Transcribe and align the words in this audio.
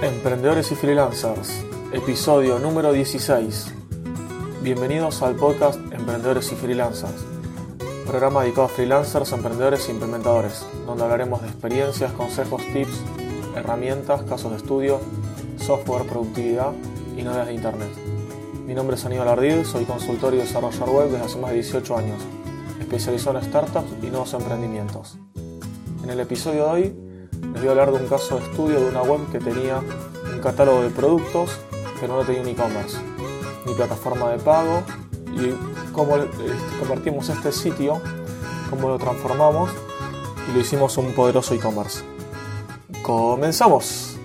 Emprendedores 0.00 0.70
y 0.70 0.76
Freelancers, 0.76 1.64
episodio 1.92 2.60
número 2.60 2.92
16. 2.92 3.74
Bienvenidos 4.62 5.22
al 5.22 5.34
podcast 5.34 5.80
Emprendedores 5.90 6.52
y 6.52 6.54
Freelancers, 6.54 7.26
programa 8.06 8.42
dedicado 8.42 8.66
a 8.66 8.68
freelancers, 8.68 9.32
emprendedores 9.32 9.88
e 9.88 9.92
implementadores, 9.92 10.64
donde 10.86 11.02
hablaremos 11.02 11.42
de 11.42 11.48
experiencias, 11.48 12.12
consejos, 12.12 12.62
tips, 12.72 13.02
herramientas, 13.56 14.22
casos 14.22 14.52
de 14.52 14.58
estudio, 14.58 15.00
software, 15.56 16.06
productividad 16.06 16.74
y 17.16 17.22
novedades 17.22 17.48
de 17.48 17.54
Internet. 17.54 17.90
Mi 18.68 18.74
nombre 18.74 18.94
es 18.94 19.04
Aníbal 19.04 19.26
Ardid, 19.26 19.64
soy 19.64 19.84
consultor 19.84 20.32
y 20.32 20.36
desarrollador 20.36 20.90
web 20.90 21.10
desde 21.10 21.24
hace 21.24 21.40
más 21.40 21.50
de 21.50 21.56
18 21.56 21.96
años, 21.96 22.22
especializado 22.78 23.36
en 23.36 23.46
startups 23.46 23.90
y 24.00 24.06
nuevos 24.06 24.32
emprendimientos. 24.32 25.18
En 26.04 26.10
el 26.10 26.20
episodio 26.20 26.66
de 26.66 26.70
hoy 26.70 27.07
les 27.42 27.60
voy 27.60 27.68
a 27.68 27.70
hablar 27.70 27.92
de 27.92 27.98
un 27.98 28.08
caso 28.08 28.38
de 28.38 28.44
estudio 28.44 28.80
de 28.80 28.88
una 28.88 29.02
web 29.02 29.20
que 29.30 29.38
tenía 29.38 29.80
un 30.32 30.40
catálogo 30.40 30.82
de 30.82 30.90
productos, 30.90 31.58
pero 32.00 32.16
no 32.16 32.24
tenía 32.24 32.42
un 32.42 32.48
e-commerce, 32.48 32.98
ni 33.66 33.74
plataforma 33.74 34.30
de 34.30 34.38
pago, 34.38 34.82
y 35.32 35.54
cómo 35.92 36.16
este, 36.16 36.44
convertimos 36.78 37.28
este 37.28 37.52
sitio, 37.52 38.00
cómo 38.70 38.88
lo 38.88 38.98
transformamos 38.98 39.70
y 40.48 40.52
lo 40.52 40.60
hicimos 40.60 40.96
un 40.98 41.12
poderoso 41.14 41.54
e-commerce. 41.54 42.04
Comenzamos. 43.02 44.16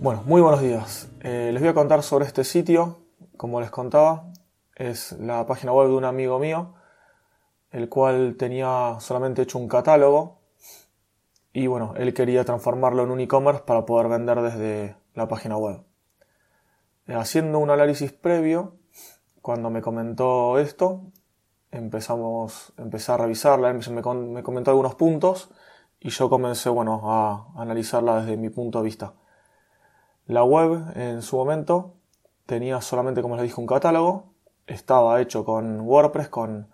Bueno, 0.00 0.22
muy 0.26 0.40
buenos 0.40 0.60
días. 0.60 1.08
Eh, 1.20 1.50
les 1.52 1.62
voy 1.62 1.70
a 1.70 1.74
contar 1.74 2.02
sobre 2.02 2.26
este 2.26 2.44
sitio. 2.44 2.98
Como 3.36 3.60
les 3.60 3.70
contaba, 3.70 4.32
es 4.74 5.12
la 5.12 5.46
página 5.46 5.72
web 5.72 5.88
de 5.88 5.94
un 5.94 6.04
amigo 6.04 6.38
mío, 6.38 6.74
el 7.70 7.88
cual 7.88 8.36
tenía 8.38 8.96
solamente 9.00 9.42
hecho 9.42 9.58
un 9.58 9.68
catálogo 9.68 10.41
y 11.52 11.66
bueno, 11.66 11.94
él 11.96 12.14
quería 12.14 12.44
transformarlo 12.44 13.02
en 13.02 13.10
un 13.10 13.20
e-commerce 13.20 13.62
para 13.66 13.84
poder 13.84 14.08
vender 14.08 14.40
desde 14.40 14.96
la 15.14 15.28
página 15.28 15.56
web. 15.56 15.82
Eh, 17.06 17.14
haciendo 17.14 17.58
un 17.58 17.70
análisis 17.70 18.12
previo, 18.12 18.76
cuando 19.42 19.70
me 19.70 19.82
comentó 19.82 20.58
esto, 20.58 21.02
empezamos, 21.70 22.72
empecé 22.78 23.12
a 23.12 23.16
revisarla, 23.18 23.70
él 23.70 23.80
me, 23.90 24.14
me 24.14 24.42
comentó 24.42 24.70
algunos 24.70 24.94
puntos 24.94 25.50
y 26.00 26.10
yo 26.10 26.30
comencé 26.30 26.68
bueno, 26.68 27.00
a 27.04 27.48
analizarla 27.56 28.22
desde 28.22 28.36
mi 28.36 28.48
punto 28.48 28.78
de 28.78 28.84
vista. 28.84 29.14
La 30.26 30.44
web 30.44 30.82
en 30.94 31.22
su 31.22 31.36
momento 31.36 31.94
tenía 32.46 32.80
solamente, 32.80 33.22
como 33.22 33.36
les 33.36 33.44
dije, 33.44 33.60
un 33.60 33.66
catálogo, 33.66 34.32
estaba 34.66 35.20
hecho 35.20 35.44
con 35.44 35.80
WordPress, 35.80 36.28
con 36.28 36.68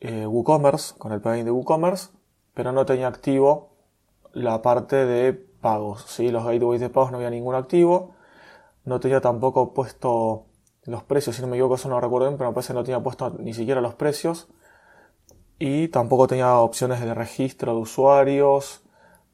eh, 0.00 0.26
WooCommerce, 0.26 0.98
con 0.98 1.12
el 1.12 1.20
plugin 1.20 1.44
de 1.44 1.50
WooCommerce, 1.50 2.10
pero 2.54 2.72
no 2.72 2.86
tenía 2.86 3.08
activo 3.08 3.70
la 4.32 4.62
parte 4.62 4.96
de 5.04 5.32
pagos. 5.32 6.04
¿sí? 6.06 6.30
Los 6.30 6.44
gateways 6.44 6.80
de 6.80 6.90
pagos 6.90 7.10
no 7.10 7.18
había 7.18 7.30
ningún 7.30 7.54
activo. 7.54 8.14
No 8.84 9.00
tenía 9.00 9.20
tampoco 9.20 9.72
puesto 9.74 10.46
los 10.84 11.04
precios, 11.04 11.36
si 11.36 11.42
no 11.42 11.48
me 11.48 11.56
equivoco, 11.56 11.76
eso 11.76 11.88
no 11.88 12.00
recuerdo 12.00 12.26
bien, 12.26 12.36
pero 12.36 12.50
me 12.50 12.54
parece 12.54 12.72
que 12.72 12.74
no 12.74 12.82
tenía 12.82 13.00
puesto 13.00 13.30
ni 13.38 13.54
siquiera 13.54 13.80
los 13.80 13.94
precios. 13.94 14.48
Y 15.58 15.88
tampoco 15.88 16.26
tenía 16.26 16.58
opciones 16.58 17.00
de 17.00 17.14
registro 17.14 17.74
de 17.74 17.80
usuarios. 17.80 18.82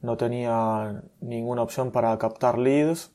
No 0.02 0.16
tenía 0.16 1.02
ninguna 1.20 1.62
opción 1.62 1.90
para 1.90 2.16
captar 2.18 2.58
leads. 2.58 3.12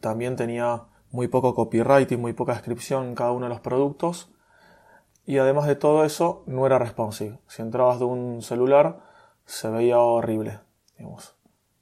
También 0.00 0.36
tenía 0.36 0.84
muy 1.10 1.28
poco 1.28 1.54
copyright 1.54 2.10
y 2.10 2.16
muy 2.16 2.32
poca 2.32 2.54
descripción 2.54 3.08
en 3.08 3.14
cada 3.14 3.32
uno 3.32 3.44
de 3.44 3.50
los 3.50 3.60
productos. 3.60 4.31
Y 5.24 5.38
además 5.38 5.66
de 5.66 5.76
todo 5.76 6.04
eso, 6.04 6.42
no 6.46 6.66
era 6.66 6.78
responsive. 6.78 7.38
Si 7.46 7.62
entrabas 7.62 7.98
de 7.98 8.04
un 8.04 8.42
celular, 8.42 9.00
se 9.44 9.68
veía 9.70 10.00
horrible. 10.00 10.60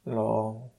Lo, 0.05 0.71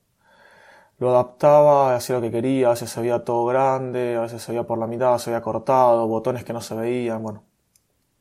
lo 0.98 1.10
adaptaba, 1.10 1.96
hacía 1.96 2.18
lo 2.18 2.22
que 2.22 2.32
quería, 2.32 2.68
a 2.68 2.70
veces 2.72 2.90
se 2.90 3.02
veía 3.02 3.24
todo 3.24 3.46
grande, 3.46 4.16
a 4.16 4.22
veces 4.22 4.44
se 4.44 4.52
veía 4.52 4.68
por 4.68 4.78
la 4.78 4.88
mitad, 4.88 5.18
se 5.18 5.32
veía 5.32 5.42
cortado, 5.42 6.08
botones 6.08 6.44
que 6.44 6.54
no 6.54 6.62
se 6.62 6.76
veían, 6.76 7.24
bueno, 7.24 7.44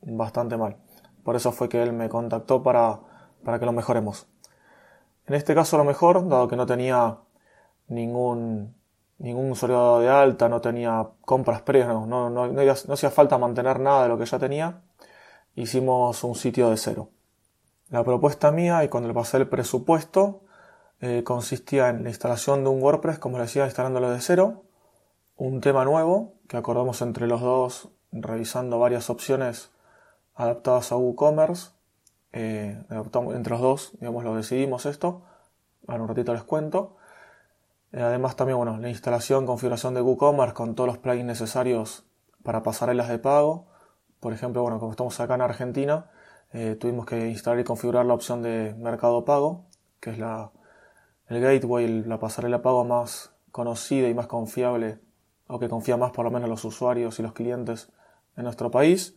bastante 0.01 0.57
mal. 0.57 0.77
Por 1.23 1.35
eso 1.35 1.51
fue 1.51 1.69
que 1.69 1.81
él 1.81 1.93
me 1.93 2.09
contactó 2.09 2.63
para, 2.63 2.99
para 3.43 3.59
que 3.59 3.65
lo 3.65 3.71
mejoremos. 3.71 4.27
En 5.27 5.35
este 5.35 5.53
caso 5.53 5.77
lo 5.77 5.83
mejor, 5.83 6.27
dado 6.27 6.47
que 6.47 6.55
no 6.55 6.65
tenía 6.65 7.19
ningún, 7.87 8.75
ningún 9.21 9.51
usuario 9.51 9.99
de 9.99 10.09
alta, 10.09 10.49
no 10.49 10.61
tenía 10.61 11.07
compras 11.21 11.61
previas, 11.61 11.87
no, 11.87 12.05
no, 12.07 12.29
no, 12.29 12.71
hacía 12.71 13.11
falta 13.11 13.37
mantener 13.37 13.79
nada 13.79 14.03
de 14.03 14.09
lo 14.09 14.17
que 14.17 14.25
ya 14.25 14.39
tenía, 14.39 14.81
hicimos 15.55 16.23
un 16.23 16.35
sitio 16.35 16.69
de 16.69 16.77
cero. 16.77 17.09
La 17.89 18.03
propuesta 18.03 18.51
mía, 18.51 18.83
y 18.83 18.89
cuando 18.89 19.07
le 19.07 19.13
pasé 19.13 19.37
el 19.37 19.47
presupuesto, 19.47 20.41
eh, 21.01 21.23
consistía 21.23 21.89
en 21.89 22.03
la 22.03 22.09
instalación 22.09 22.63
de 22.63 22.69
un 22.69 22.81
WordPress, 22.81 23.19
como 23.19 23.37
les 23.37 23.47
decía, 23.47 23.65
instalándolo 23.65 24.09
de 24.09 24.21
cero, 24.21 24.63
un 25.35 25.61
tema 25.61 25.85
nuevo 25.85 26.33
que 26.47 26.57
acordamos 26.57 27.01
entre 27.01 27.27
los 27.27 27.41
dos, 27.41 27.89
revisando 28.11 28.79
varias 28.79 29.09
opciones 29.09 29.71
adaptadas 30.35 30.91
a 30.91 30.97
WooCommerce. 30.97 31.71
Eh, 32.33 32.81
entre 32.89 33.51
los 33.51 33.61
dos, 33.61 33.91
digamos, 33.99 34.23
lo 34.23 34.35
decidimos 34.35 34.85
esto. 34.85 35.23
Ahora 35.87 36.03
un 36.03 36.09
ratito 36.09 36.33
les 36.33 36.43
cuento. 36.43 36.97
Eh, 37.91 38.01
además 38.01 38.35
también, 38.35 38.57
bueno, 38.57 38.77
la 38.77 38.89
instalación, 38.89 39.45
configuración 39.45 39.93
de 39.93 40.01
WooCommerce 40.01 40.53
con 40.53 40.75
todos 40.75 40.87
los 40.87 40.97
plugins 40.97 41.25
necesarios 41.25 42.05
para 42.43 42.63
pasarelas 42.63 43.09
de 43.09 43.19
pago. 43.19 43.67
Por 44.19 44.33
ejemplo, 44.33 44.61
bueno, 44.61 44.79
como 44.79 44.91
estamos 44.91 45.19
acá 45.19 45.35
en 45.35 45.41
Argentina, 45.41 46.09
eh, 46.53 46.75
tuvimos 46.79 47.05
que 47.05 47.29
instalar 47.29 47.59
y 47.59 47.63
configurar 47.63 48.05
la 48.05 48.13
opción 48.13 48.41
de 48.41 48.75
mercado 48.77 49.25
pago, 49.25 49.65
que 49.99 50.11
es 50.11 50.19
la, 50.19 50.51
el 51.27 51.41
gateway, 51.41 52.03
la 52.03 52.19
pasarela 52.19 52.61
pago 52.61 52.85
más 52.85 53.33
conocida 53.51 54.07
y 54.07 54.13
más 54.13 54.27
confiable, 54.27 54.99
o 55.47 55.59
que 55.59 55.69
confía 55.69 55.97
más 55.97 56.11
por 56.11 56.23
lo 56.23 56.31
menos 56.31 56.49
los 56.49 56.63
usuarios 56.63 57.19
y 57.19 57.23
los 57.23 57.33
clientes 57.33 57.91
en 58.37 58.43
nuestro 58.45 58.71
país. 58.71 59.15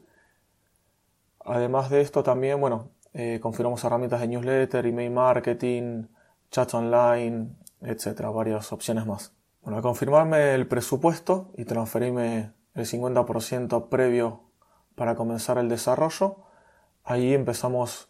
Además 1.45 1.91
de 1.91 2.01
esto 2.01 2.23
también, 2.23 2.61
bueno, 2.61 2.91
eh, 3.13 3.39
configuramos 3.41 3.85
herramientas 3.85 4.21
de 4.21 4.29
newsletter, 4.29 4.87
email 4.87 5.13
marketing, 5.13 6.07
chat 6.51 6.73
online, 6.75 7.57
etcétera, 7.85 8.31
varias 8.31 8.73
opciones 8.73 9.07
más. 9.07 9.33
Bueno, 9.63 9.77
al 9.77 9.83
confirmarme 9.83 10.55
el 10.55 10.67
presupuesto 10.67 11.53
y 11.57 11.65
transferirme 11.65 12.53
el 12.75 12.87
50% 12.87 13.89
previo 13.89 14.43
para 14.95 15.15
comenzar 15.15 15.59
el 15.59 15.69
desarrollo, 15.69 16.37
ahí 17.03 17.33
empezamos 17.33 18.09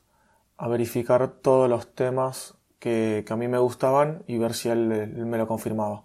a 0.56 0.68
verificar 0.68 1.28
todos 1.28 1.68
los 1.68 1.94
temas 1.94 2.56
que, 2.78 3.24
a 3.28 3.36
mí 3.36 3.48
me 3.48 3.58
gustaban 3.58 4.24
y 4.26 4.38
ver 4.38 4.54
si 4.54 4.68
él, 4.68 4.88
me 4.88 5.38
lo 5.38 5.46
confirmaba. 5.46 6.04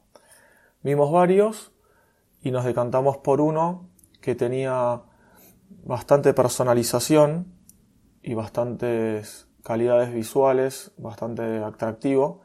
Vimos 0.81 1.11
varios 1.11 1.71
y 2.41 2.51
nos 2.51 2.63
decantamos 2.63 3.17
por 3.17 3.41
uno 3.41 3.89
que 4.21 4.35
tenía 4.35 5.01
bastante 5.83 6.33
personalización 6.33 7.53
y 8.21 8.33
bastantes 8.33 9.47
calidades 9.63 10.13
visuales, 10.13 10.91
bastante 10.97 11.63
atractivo 11.63 12.41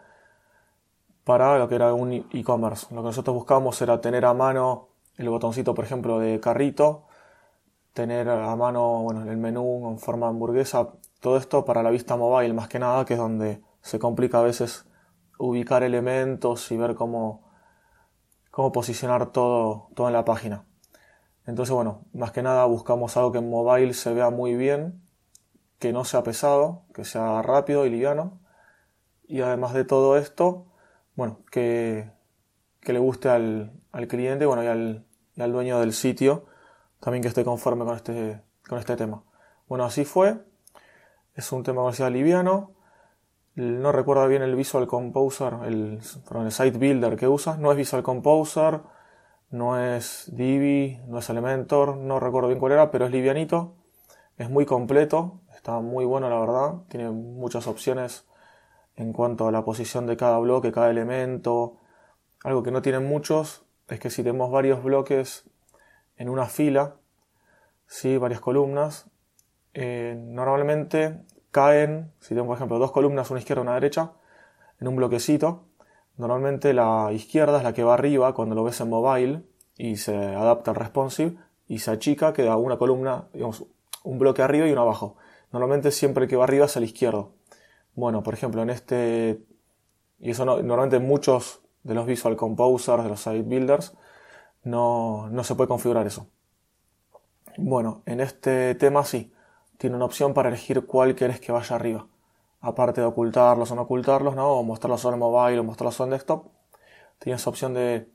para 1.24 1.58
lo 1.58 1.68
que 1.68 1.74
era 1.74 1.94
un 1.94 2.12
e-commerce. 2.12 2.94
Lo 2.94 3.02
que 3.02 3.08
nosotros 3.08 3.34
buscábamos 3.34 3.80
era 3.82 4.00
tener 4.00 4.24
a 4.24 4.34
mano 4.34 4.88
el 5.16 5.28
botoncito, 5.28 5.74
por 5.74 5.84
ejemplo, 5.84 6.18
de 6.18 6.40
carrito 6.40 7.06
tener 7.94 8.28
a 8.28 8.54
mano 8.56 9.02
bueno, 9.02 9.22
el 9.30 9.36
menú 9.38 9.88
en 9.88 9.98
forma 9.98 10.28
hamburguesa, 10.28 10.88
todo 11.20 11.38
esto 11.38 11.64
para 11.64 11.82
la 11.82 11.90
vista 11.90 12.16
mobile 12.16 12.52
más 12.52 12.68
que 12.68 12.80
nada, 12.80 13.04
que 13.04 13.14
es 13.14 13.18
donde 13.18 13.62
se 13.80 13.98
complica 13.98 14.40
a 14.40 14.42
veces 14.42 14.84
ubicar 15.38 15.82
elementos 15.84 16.70
y 16.72 16.76
ver 16.76 16.96
cómo, 16.96 17.48
cómo 18.50 18.72
posicionar 18.72 19.30
todo, 19.30 19.88
todo 19.94 20.08
en 20.08 20.12
la 20.12 20.24
página. 20.24 20.66
Entonces, 21.46 21.72
bueno, 21.72 22.02
más 22.12 22.32
que 22.32 22.42
nada 22.42 22.64
buscamos 22.64 23.16
algo 23.16 23.30
que 23.30 23.38
en 23.38 23.48
mobile 23.48 23.94
se 23.94 24.12
vea 24.12 24.30
muy 24.30 24.56
bien, 24.56 25.02
que 25.78 25.92
no 25.92 26.04
sea 26.04 26.22
pesado, 26.24 26.82
que 26.94 27.04
sea 27.04 27.42
rápido 27.42 27.86
y 27.86 27.90
liviano. 27.90 28.40
Y 29.26 29.40
además 29.40 29.72
de 29.72 29.84
todo 29.84 30.16
esto, 30.16 30.66
bueno, 31.14 31.40
que, 31.50 32.10
que 32.80 32.92
le 32.92 32.98
guste 32.98 33.28
al, 33.28 33.72
al 33.92 34.08
cliente 34.08 34.46
bueno, 34.46 34.62
y, 34.64 34.66
al, 34.66 35.06
al 35.38 35.52
dueño 35.52 35.80
del 35.80 35.92
sitio 35.92 36.46
también 37.04 37.20
que 37.20 37.28
esté 37.28 37.44
conforme 37.44 37.84
con 37.84 37.96
este, 37.96 38.40
con 38.66 38.78
este 38.78 38.96
tema. 38.96 39.22
Bueno, 39.68 39.84
así 39.84 40.06
fue. 40.06 40.42
Es 41.34 41.52
un 41.52 41.62
tema 41.62 41.82
comercial 41.82 42.12
liviano. 42.12 42.72
No 43.56 43.92
recuerdo 43.92 44.26
bien 44.26 44.40
el 44.40 44.56
Visual 44.56 44.86
Composer, 44.86 45.52
el, 45.66 46.00
el 46.00 46.52
Site 46.52 46.78
Builder 46.78 47.16
que 47.16 47.28
usa. 47.28 47.58
No 47.58 47.70
es 47.70 47.76
Visual 47.76 48.02
Composer, 48.02 48.80
no 49.50 49.78
es 49.78 50.30
Divi, 50.34 50.98
no 51.06 51.18
es 51.18 51.28
Elementor, 51.28 51.96
no 51.96 52.18
recuerdo 52.20 52.48
bien 52.48 52.58
cuál 52.58 52.72
era, 52.72 52.90
pero 52.90 53.04
es 53.04 53.12
livianito. 53.12 53.74
Es 54.38 54.48
muy 54.48 54.64
completo, 54.64 55.42
está 55.54 55.80
muy 55.80 56.06
bueno 56.06 56.30
la 56.30 56.40
verdad. 56.40 56.74
Tiene 56.88 57.10
muchas 57.10 57.66
opciones 57.66 58.26
en 58.96 59.12
cuanto 59.12 59.48
a 59.48 59.52
la 59.52 59.64
posición 59.64 60.06
de 60.06 60.16
cada 60.16 60.38
bloque, 60.38 60.72
cada 60.72 60.90
elemento. 60.90 61.78
Algo 62.42 62.62
que 62.62 62.70
no 62.70 62.82
tienen 62.82 63.06
muchos 63.06 63.64
es 63.88 64.00
que 64.00 64.10
si 64.10 64.22
tenemos 64.22 64.50
varios 64.50 64.82
bloques 64.82 65.44
en 66.16 66.28
una 66.28 66.46
fila, 66.46 66.96
¿sí? 67.86 68.16
varias 68.18 68.40
columnas, 68.40 69.10
eh, 69.72 70.16
normalmente 70.18 71.22
caen, 71.50 72.12
si 72.20 72.34
tengo 72.34 72.46
por 72.46 72.56
ejemplo 72.56 72.78
dos 72.78 72.92
columnas, 72.92 73.30
una 73.30 73.40
izquierda 73.40 73.62
y 73.62 73.64
una 73.64 73.74
derecha, 73.74 74.12
en 74.80 74.88
un 74.88 74.96
bloquecito, 74.96 75.66
Normalmente 76.16 76.72
la 76.74 77.10
izquierda 77.12 77.58
es 77.58 77.64
la 77.64 77.72
que 77.72 77.82
va 77.82 77.94
arriba 77.94 78.34
cuando 78.34 78.54
lo 78.54 78.62
ves 78.62 78.80
en 78.80 78.88
mobile 78.88 79.42
y 79.76 79.96
se 79.96 80.14
adapta 80.14 80.70
al 80.70 80.76
responsive 80.76 81.36
y 81.66 81.80
se 81.80 81.90
achica, 81.90 82.32
queda 82.32 82.56
una 82.56 82.78
columna, 82.78 83.28
digamos, 83.32 83.64
un 84.04 84.18
bloque 84.18 84.42
arriba 84.42 84.66
y 84.68 84.72
uno 84.72 84.82
abajo. 84.82 85.16
Normalmente 85.50 85.90
siempre 85.90 86.24
el 86.24 86.30
que 86.30 86.36
va 86.36 86.44
arriba 86.44 86.66
es 86.66 86.76
el 86.76 86.84
izquierdo. 86.84 87.32
Bueno, 87.94 88.22
por 88.22 88.34
ejemplo, 88.34 88.62
en 88.62 88.70
este, 88.70 89.44
y 90.18 90.30
eso 90.30 90.44
normalmente 90.44 90.98
muchos 90.98 91.60
de 91.82 91.94
los 91.94 92.06
Visual 92.06 92.36
Composers, 92.36 93.04
de 93.04 93.08
los 93.08 93.20
Site 93.20 93.42
Builders, 93.42 93.94
no, 94.64 95.28
no 95.30 95.44
se 95.44 95.54
puede 95.54 95.68
configurar 95.68 96.06
eso. 96.06 96.26
Bueno, 97.56 98.02
en 98.06 98.20
este 98.20 98.74
tema 98.74 99.04
sí, 99.04 99.32
tiene 99.78 99.96
una 99.96 100.06
opción 100.06 100.34
para 100.34 100.48
elegir 100.48 100.86
cuál 100.86 101.14
quieres 101.14 101.40
que 101.40 101.52
vaya 101.52 101.76
arriba. 101.76 102.06
Aparte 102.60 103.00
de 103.00 103.06
ocultarlos 103.06 103.70
o 103.70 103.74
no 103.74 103.82
ocultarlos, 103.82 104.34
¿no? 104.34 104.48
O 104.54 104.62
mostrarlos 104.62 105.02
solo 105.02 105.14
en 105.14 105.20
mobile 105.20 105.58
o 105.58 105.64
mostrarlos 105.64 105.94
solo 105.94 106.06
en 106.06 106.12
desktop. 106.12 106.46
Tienes 107.18 107.46
opción 107.46 107.74
de 107.74 108.08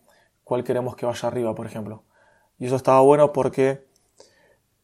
cuál 0.44 0.64
queremos 0.64 0.96
que 0.96 1.06
vaya 1.06 1.28
arriba, 1.28 1.56
por 1.56 1.68
ejemplo. 1.68 2.04
Y 2.58 2.66
eso 2.66 2.76
estaba 2.76 3.00
bueno 3.02 3.32
porque, 3.32 3.86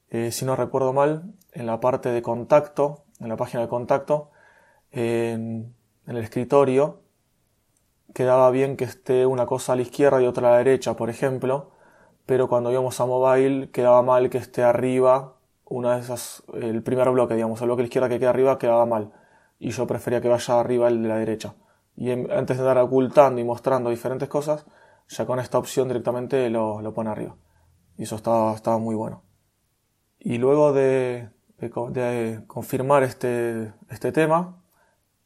eh, 0.09 0.31
si 0.31 0.45
no 0.45 0.56
recuerdo 0.56 0.94
mal, 0.94 1.33
en 1.51 1.65
la 1.65 1.80
parte 1.80 2.09
de 2.09 2.21
contacto, 2.21 3.03
en 3.19 3.30
la 3.30 3.36
página 3.36 3.62
de 3.62 3.68
contacto, 3.68 4.30
en, 4.95 5.75
el 6.07 6.18
escritorio, 6.18 7.01
quedaba 8.13 8.50
bien 8.51 8.77
que 8.77 8.86
esté 8.86 9.25
una 9.25 9.45
cosa 9.45 9.74
a 9.74 9.75
la 9.75 9.81
izquierda 9.81 10.21
y 10.21 10.25
otra 10.25 10.47
a 10.47 10.51
la 10.51 10.57
derecha, 10.57 10.95
por 10.95 11.09
ejemplo, 11.09 11.71
pero 12.25 12.47
cuando 12.47 12.71
íbamos 12.71 13.00
a 13.00 13.06
mobile 13.06 13.69
quedaba 13.71 14.01
mal 14.01 14.30
que 14.30 14.38
esté 14.38 14.63
arriba 14.63 15.36
una 15.65 15.95
de 15.95 16.01
esas, 16.01 16.44
el 16.53 16.81
primer 16.83 17.09
bloque, 17.09 17.33
digamos, 17.36 17.59
el 17.62 17.68
bloque 17.68 17.81
a 17.81 17.83
la 17.83 17.88
izquierda 17.88 18.09
que 18.09 18.19
queda 18.19 18.30
arriba 18.30 18.57
quedaba 18.57 18.86
mal, 18.86 19.12
y 19.59 19.71
yo 19.71 19.88
prefería 19.88 20.21
que 20.21 20.30
vaya 20.30 20.59
arriba 20.59 20.88
el 20.88 21.01
de 21.01 21.09
la 21.09 21.18
derecha. 21.18 21.56
Y 21.95 22.12
antes 22.12 22.57
de 22.57 22.63
andar 22.63 22.77
ocultando 22.80 23.42
y 23.42 23.44
mostrando 23.44 23.89
diferentes 23.89 24.30
cosas, 24.30 24.65
ya 25.07 25.25
con 25.25 25.39
esta 25.39 25.57
opción 25.57 25.88
directamente 25.88 26.50
lo, 26.50 26.81
lo 26.81 26.94
pone 26.94 27.09
arriba. 27.09 27.36
Y 27.97 28.03
eso 28.03 28.15
estaba, 28.15 28.53
estaba 28.53 28.77
muy 28.77 28.95
bueno. 28.95 29.24
Y 30.19 30.38
luego 30.38 30.74
de, 30.74 31.30
de, 31.59 32.44
confirmar 32.47 33.03
este, 33.03 33.74
este 33.89 34.12
tema 34.12 34.62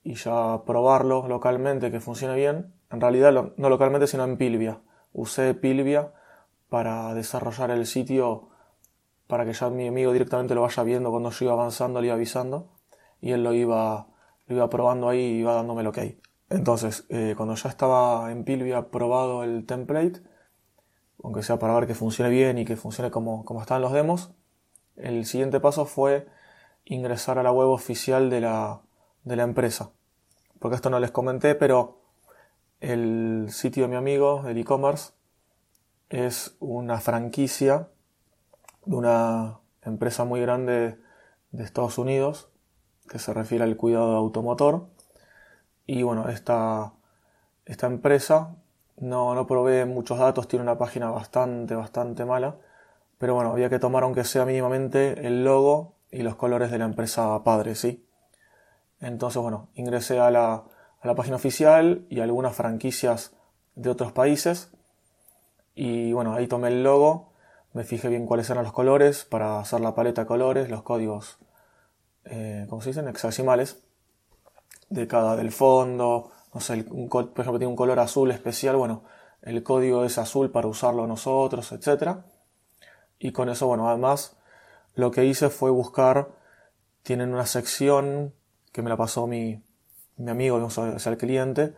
y 0.10 0.16
ya 0.16 0.64
probarlo 0.66 1.28
localmente 1.28 1.92
que 1.92 2.00
funcione 2.00 2.34
bien, 2.34 2.74
en 2.90 3.00
realidad 3.00 3.32
no 3.58 3.70
localmente 3.70 4.08
sino 4.08 4.24
en 4.24 4.38
Pilvia. 4.38 4.80
Usé 5.14 5.54
Pilvia 5.54 6.14
para 6.68 7.14
desarrollar 7.14 7.70
el 7.70 7.86
sitio 7.86 8.50
para 9.28 9.46
que 9.46 9.54
ya 9.54 9.70
mi 9.70 9.88
amigo 9.88 10.12
directamente 10.12 10.56
lo 10.56 10.64
vaya 10.64 10.82
viendo 10.82 11.12
cuando 11.12 11.30
yo 11.30 11.46
iba 11.46 11.54
avanzando, 11.54 12.02
le 12.02 12.08
iba 12.08 12.16
avisando 12.16 12.72
y 13.22 13.34
él 13.34 13.44
lo 13.44 13.54
iba, 13.54 14.08
lo 14.48 14.56
iba 14.56 14.68
probando 14.68 15.10
ahí 15.10 15.20
y 15.20 15.40
iba 15.42 15.54
dándome 15.54 15.84
lo 15.84 15.92
que 15.92 16.02
hay. 16.02 16.22
Entonces, 16.50 17.06
eh, 17.10 17.36
cuando 17.38 17.54
ya 17.54 17.70
estaba 17.70 18.32
en 18.32 18.46
Pilvia 18.46 18.90
probado 18.90 19.44
el 19.44 19.68
template, 19.68 20.24
aunque 21.24 21.44
sea 21.44 21.60
para 21.60 21.76
ver 21.76 21.86
que 21.86 21.94
funcione 21.94 22.32
bien 22.32 22.58
y 22.58 22.66
que 22.66 22.78
funcione 22.78 23.12
como, 23.12 23.46
como 23.46 23.62
están 23.62 23.84
los 23.84 23.92
demos, 23.92 24.32
el 24.96 25.28
siguiente 25.28 25.60
paso 25.60 25.86
fue 25.86 26.26
ingresar 26.84 27.38
a 27.38 27.44
la 27.44 27.52
web 27.52 27.68
oficial 27.68 28.32
de 28.32 28.42
la, 28.42 28.82
de 29.24 29.36
la 29.36 29.44
empresa. 29.44 29.92
Porque 30.60 30.76
esto 30.76 30.90
no 30.90 31.00
les 31.00 31.12
comenté, 31.12 31.56
pero 31.56 32.02
el 32.82 33.48
sitio 33.50 33.84
de 33.84 33.90
mi 33.90 33.96
amigo, 33.96 34.44
el 34.48 34.58
e-commerce, 34.58 35.14
es 36.10 36.56
una 36.60 37.00
franquicia 37.00 37.90
de 38.86 38.96
una 38.96 39.60
empresa 39.82 40.26
muy 40.26 40.42
grande 40.42 40.98
de 41.52 41.64
Estados 41.64 41.98
Unidos 41.98 42.50
que 43.08 43.20
se 43.20 43.34
refiere 43.34 43.64
al 43.64 43.76
cuidado 43.76 44.16
automotor. 44.16 44.88
Y 45.86 46.04
bueno, 46.04 46.30
esta, 46.30 46.94
esta 47.66 47.88
empresa 47.88 48.56
no, 48.98 49.34
no 49.36 49.48
provee 49.48 49.86
muchos 49.86 50.20
datos, 50.20 50.48
tiene 50.48 50.64
una 50.64 50.78
página 50.78 51.10
bastante, 51.10 51.76
bastante 51.76 52.26
mala. 52.26 52.58
Pero 53.18 53.36
bueno, 53.36 53.52
había 53.52 53.70
que 53.70 53.80
tomar 53.80 54.04
aunque 54.04 54.24
sea 54.24 54.46
mínimamente 54.46 55.28
el 55.28 55.44
logo 55.44 55.96
y 56.12 56.24
los 56.24 56.36
colores 56.36 56.72
de 56.72 56.78
la 56.78 56.86
empresa 56.86 57.44
padre, 57.44 57.76
¿sí? 57.76 58.06
Entonces, 59.02 59.42
bueno, 59.42 59.70
ingresé 59.76 60.20
a 60.20 60.32
la, 60.32 60.64
a 61.02 61.08
la 61.08 61.16
página 61.16 61.38
oficial 61.38 62.06
y 62.10 62.20
algunas 62.20 62.56
franquicias 62.56 63.34
de 63.76 63.90
otros 63.90 64.12
países. 64.12 64.72
Y 65.76 66.12
bueno, 66.12 66.34
ahí 66.34 66.48
tomé 66.48 66.68
el 66.68 66.84
logo, 66.84 67.32
me 67.74 67.84
fijé 67.84 68.10
bien 68.10 68.26
cuáles 68.26 68.50
eran 68.50 68.64
los 68.64 68.74
colores 68.74 69.24
para 69.24 69.60
hacer 69.60 69.80
la 69.80 69.96
paleta 69.96 70.22
de 70.22 70.28
colores, 70.28 70.70
los 70.70 70.84
códigos, 70.84 71.40
eh, 72.26 72.66
¿cómo 72.70 72.82
se 72.82 72.90
dicen? 72.90 73.08
Hexasimales 73.08 73.82
de 74.90 75.08
cada 75.08 75.36
del 75.36 75.52
fondo, 75.52 76.32
no 76.54 76.60
sé, 76.60 76.86
un, 76.90 77.08
por 77.08 77.22
ejemplo, 77.22 77.60
tiene 77.60 77.68
un 77.68 77.76
color 77.76 78.00
azul 78.00 78.32
especial, 78.32 78.76
bueno, 78.76 79.04
el 79.42 79.64
código 79.64 80.04
es 80.04 80.18
azul 80.18 80.52
para 80.52 80.68
usarlo 80.68 81.08
nosotros, 81.08 81.72
etc. 81.72 82.18
Y 83.20 83.32
con 83.32 83.50
eso, 83.50 83.68
bueno, 83.68 83.88
además 83.88 84.36
lo 84.96 85.12
que 85.12 85.26
hice 85.26 85.50
fue 85.50 85.70
buscar, 85.70 86.30
tienen 87.04 87.34
una 87.34 87.46
sección 87.46 88.34
que 88.72 88.82
me 88.82 88.90
la 88.90 88.98
pasó 88.98 89.28
mi, 89.28 89.64
mi 90.18 90.32
amigo, 90.32 90.58
o 90.58 90.70
sea, 90.70 90.94
el 90.94 91.18
cliente, 91.18 91.76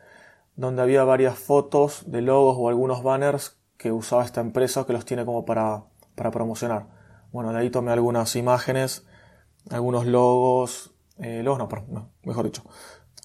donde 0.55 0.81
había 0.81 1.03
varias 1.03 1.37
fotos 1.37 2.03
de 2.07 2.21
logos 2.21 2.57
o 2.59 2.69
algunos 2.69 3.03
banners 3.03 3.57
que 3.77 3.91
usaba 3.91 4.23
esta 4.23 4.41
empresa 4.41 4.85
que 4.85 4.93
los 4.93 5.05
tiene 5.05 5.25
como 5.25 5.45
para, 5.45 5.83
para 6.15 6.31
promocionar. 6.31 6.87
Bueno, 7.31 7.53
de 7.53 7.59
ahí 7.59 7.69
tomé 7.69 7.91
algunas 7.91 8.35
imágenes, 8.35 9.07
algunos 9.69 10.05
logos, 10.05 10.93
eh, 11.17 11.43
logos 11.43 11.67
no, 11.87 12.09
mejor 12.23 12.45
dicho, 12.45 12.63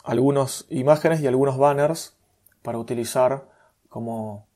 algunas 0.04 0.66
imágenes 0.70 1.20
y 1.20 1.26
algunos 1.26 1.58
banners 1.58 2.16
para 2.62 2.78
utilizar 2.78 3.48
como, 3.88 4.46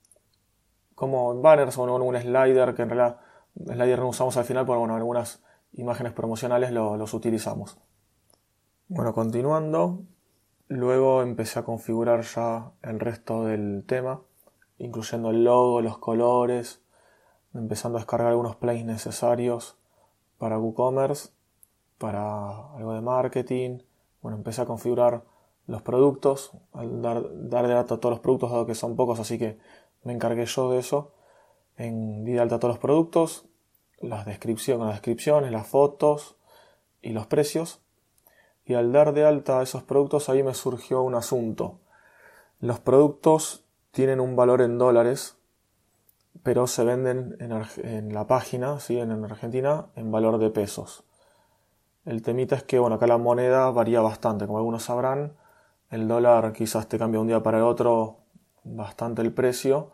como 0.95 1.41
banners 1.41 1.77
o 1.79 1.83
un 1.83 2.17
slider 2.17 2.75
que 2.75 2.83
en 2.83 2.91
realidad 2.91 3.21
slider 3.57 3.99
no 3.99 4.09
usamos 4.09 4.37
al 4.37 4.45
final, 4.45 4.67
pero 4.67 4.81
bueno, 4.81 4.95
algunas 4.95 5.43
imágenes 5.73 6.13
promocionales 6.13 6.71
los 6.71 7.15
utilizamos. 7.15 7.79
Bueno, 8.93 9.15
continuando, 9.15 10.03
luego 10.67 11.23
empecé 11.23 11.61
a 11.61 11.65
configurar 11.65 12.23
ya 12.23 12.73
el 12.83 12.99
resto 12.99 13.45
del 13.45 13.85
tema, 13.87 14.23
incluyendo 14.79 15.31
el 15.31 15.45
logo, 15.45 15.81
los 15.81 15.99
colores, 15.99 16.83
empezando 17.55 17.99
a 17.99 18.01
descargar 18.01 18.31
algunos 18.31 18.57
plays 18.57 18.85
necesarios 18.85 19.79
para 20.39 20.59
WooCommerce, 20.59 21.29
para 21.99 22.75
algo 22.75 22.93
de 22.93 23.01
marketing. 23.01 23.79
Bueno, 24.23 24.39
empecé 24.39 24.63
a 24.63 24.67
configurar 24.67 25.23
los 25.69 25.83
productos, 25.83 26.51
dar, 26.75 27.23
dar 27.49 27.69
de 27.69 27.75
alta 27.75 28.01
todos 28.01 28.11
los 28.11 28.21
productos, 28.21 28.51
dado 28.51 28.67
que 28.67 28.75
son 28.75 28.97
pocos, 28.97 29.21
así 29.21 29.39
que 29.39 29.61
me 30.03 30.13
encargué 30.13 30.47
yo 30.47 30.69
de 30.69 30.81
eso. 30.81 31.13
En 31.77 32.25
di 32.25 32.33
de 32.33 32.41
alta 32.41 32.59
todos 32.59 32.75
los 32.75 32.81
productos, 32.81 33.47
las 34.01 34.27
descripciones, 34.27 34.85
las 34.85 34.97
descripciones, 34.97 35.53
las 35.53 35.69
fotos 35.69 36.35
y 37.01 37.11
los 37.11 37.29
precios. 37.29 37.85
Y 38.71 38.75
al 38.75 38.93
dar 38.93 39.13
de 39.15 39.25
alta 39.25 39.63
esos 39.63 39.83
productos, 39.83 40.29
ahí 40.29 40.45
me 40.45 40.55
surgió 40.55 41.03
un 41.03 41.17
asunto. 41.17 41.81
Los 42.61 42.79
productos 42.79 43.65
tienen 43.91 44.21
un 44.21 44.37
valor 44.37 44.63
en 44.63 44.79
dólares, 44.79 45.39
pero 46.45 46.69
se 46.69 46.85
venden 46.85 47.37
en, 47.41 48.15
la 48.15 48.29
página, 48.29 48.79
¿sí? 48.79 49.01
en, 49.01 49.11
en 49.11 49.25
Argentina, 49.25 49.87
en 49.97 50.13
valor 50.13 50.39
de 50.39 50.51
pesos. 50.51 51.03
El 52.05 52.23
temita 52.23 52.55
es 52.55 52.63
que, 52.63 52.79
bueno, 52.79 52.95
acá 52.95 53.09
la 53.09 53.19
moneda 53.19 53.69
varía 53.73 54.03
bastante, 54.03 54.47
como 54.47 54.59
algunos 54.59 54.85
sabrán, 54.85 55.33
el 55.91 56.07
dólar 56.07 56.53
quizás 56.53 56.87
te 56.89 56.97
cambia 56.97 57.21
un 57.21 57.27
día 57.27 57.43
para 57.43 57.59
el 57.59 57.65
otro 57.65 58.19
bastante 58.63 59.21
el 59.21 59.33
precio 59.33 59.91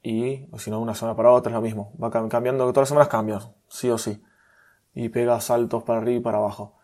y 0.00 0.46
si 0.58 0.70
no 0.70 0.78
una 0.78 0.94
semana 0.94 1.16
para 1.16 1.32
otra 1.32 1.50
es 1.50 1.54
lo 1.56 1.60
mismo. 1.60 1.92
Va 2.00 2.08
cambiando, 2.28 2.66
todas 2.66 2.82
las 2.82 2.88
semanas 2.88 3.08
cambian, 3.08 3.40
sí 3.66 3.90
o 3.90 3.98
sí. 3.98 4.22
Y 4.94 5.08
pega 5.08 5.40
saltos 5.40 5.82
para 5.82 5.98
arriba 5.98 6.20
y 6.20 6.22
para 6.22 6.38
abajo. 6.38 6.76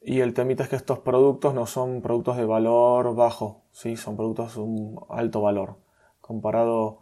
Y 0.00 0.20
el 0.20 0.34
temita 0.34 0.62
es 0.62 0.68
que 0.68 0.76
estos 0.76 1.00
productos 1.00 1.54
no 1.54 1.66
son 1.66 2.00
productos 2.00 2.36
de 2.36 2.44
valor 2.44 3.14
bajo, 3.14 3.62
¿sí? 3.72 3.96
son 3.96 4.16
productos 4.16 4.54
de 4.54 4.60
un 4.60 5.00
alto 5.08 5.40
valor. 5.40 5.76
Comparado 6.20 7.00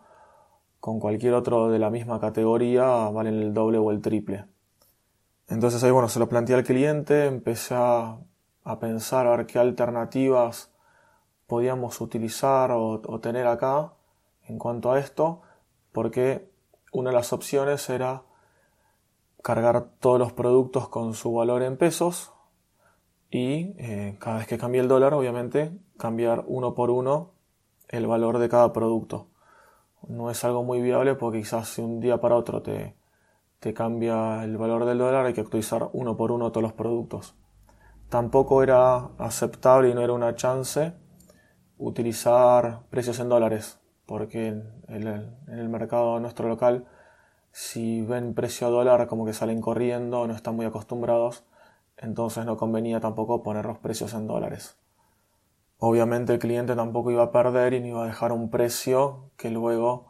con 0.81 1.01
cualquier 1.01 1.35
otro 1.35 1.71
de 1.71 1.79
la 1.79 1.91
misma 1.91 2.21
categoría, 2.21 3.11
valen 3.11 3.35
el 3.35 3.55
doble 3.55 3.79
o 3.79 3.91
el 3.91 4.01
triple. 4.01 4.47
Entonces 5.49 5.83
ahí, 5.85 5.91
bueno, 5.91 6.09
se 6.09 6.19
lo 6.19 6.29
planteé 6.29 6.57
al 6.57 6.65
cliente, 6.65 7.27
empecé 7.27 7.75
a 7.75 8.19
a 8.65 8.81
pensar 8.81 9.27
a 9.27 9.37
ver 9.37 9.47
qué 9.47 9.59
alternativas 9.59 10.73
podíamos 11.47 12.01
utilizar 12.01 12.73
o, 12.73 13.21
tener 13.21 13.47
acá 13.47 13.93
en 14.49 14.59
cuanto 14.59 14.91
a 14.91 14.99
esto, 14.99 15.43
porque 15.93 16.51
una 16.93 17.11
de 17.11 17.17
las 17.17 17.33
opciones 17.33 17.89
era 17.91 18.23
cargar 19.43 19.91
todos 20.01 20.19
los 20.19 20.33
productos 20.33 20.89
con 20.89 21.15
su 21.15 21.33
valor 21.35 21.63
en 21.63 21.77
pesos 21.77 22.33
y 23.35 23.75
eh, 23.79 24.17
cada 24.19 24.39
vez 24.39 24.47
que 24.47 24.59
cambie 24.59 24.81
el 24.81 24.89
dólar, 24.89 25.15
obviamente, 25.15 25.73
cambiar 25.99 26.45
uno 26.47 26.75
por 26.75 26.91
uno 26.91 27.33
el 27.89 28.07
valor 28.07 28.39
de 28.39 28.49
cada 28.49 28.73
producto. 28.73 29.29
No 30.07 30.31
es 30.31 30.45
algo 30.45 30.63
muy 30.65 30.81
viable 30.81 31.15
porque 31.15 31.41
quizás 31.41 31.69
si 31.69 31.83
un 31.83 32.01
día 32.01 32.21
para 32.21 32.37
otro 32.37 32.63
te, 32.63 32.95
te 33.61 33.75
cambia 33.75 34.45
el 34.45 34.57
valor 34.57 34.85
del 34.85 34.99
dólar 34.99 35.27
hay 35.27 35.33
que 35.33 35.41
actualizar 35.41 35.89
uno 35.93 36.17
por 36.17 36.31
uno 36.31 36.53
todos 36.53 36.63
los 36.63 36.73
productos 36.75 37.35
tampoco 38.15 38.63
era 38.63 39.09
aceptable 39.19 39.89
y 39.89 39.95
no 39.95 40.01
era 40.01 40.13
una 40.13 40.37
chance 40.37 40.93
utilizar 41.79 42.83
precios 42.89 43.19
en 43.19 43.29
dólares, 43.29 43.81
porque 44.07 44.47
en 44.47 45.35
el, 45.49 45.69
mercado 45.69 46.21
nuestro 46.21 46.49
local, 46.49 46.87
si 47.51 48.03
ven 48.03 48.35
precio 48.35 48.69
a 48.69 48.71
dólar, 48.71 49.09
como 49.09 49.27
que 49.27 49.33
salen 49.33 49.61
corriendo, 49.61 50.29
no 50.29 50.33
están 50.33 50.55
muy 50.55 50.65
acostumbrados, 50.65 51.45
entonces 51.97 52.45
no 52.45 52.57
convenía 52.57 53.01
tampoco 53.01 53.43
poner 53.43 53.67
los 53.67 53.79
precios 53.79 54.15
en 54.15 54.27
dólares. 54.27 54.77
Obviamente 55.79 56.33
el 56.33 56.39
cliente 56.39 56.77
tampoco 56.77 57.11
iba 57.11 57.25
a 57.25 57.33
perder 57.33 57.75
y 57.75 57.81
no 57.81 57.87
iba 57.87 58.05
a 58.05 58.07
dejar 58.07 58.33
un 58.33 58.51
precio 58.51 59.31
que 59.37 59.51
luego, 59.51 60.07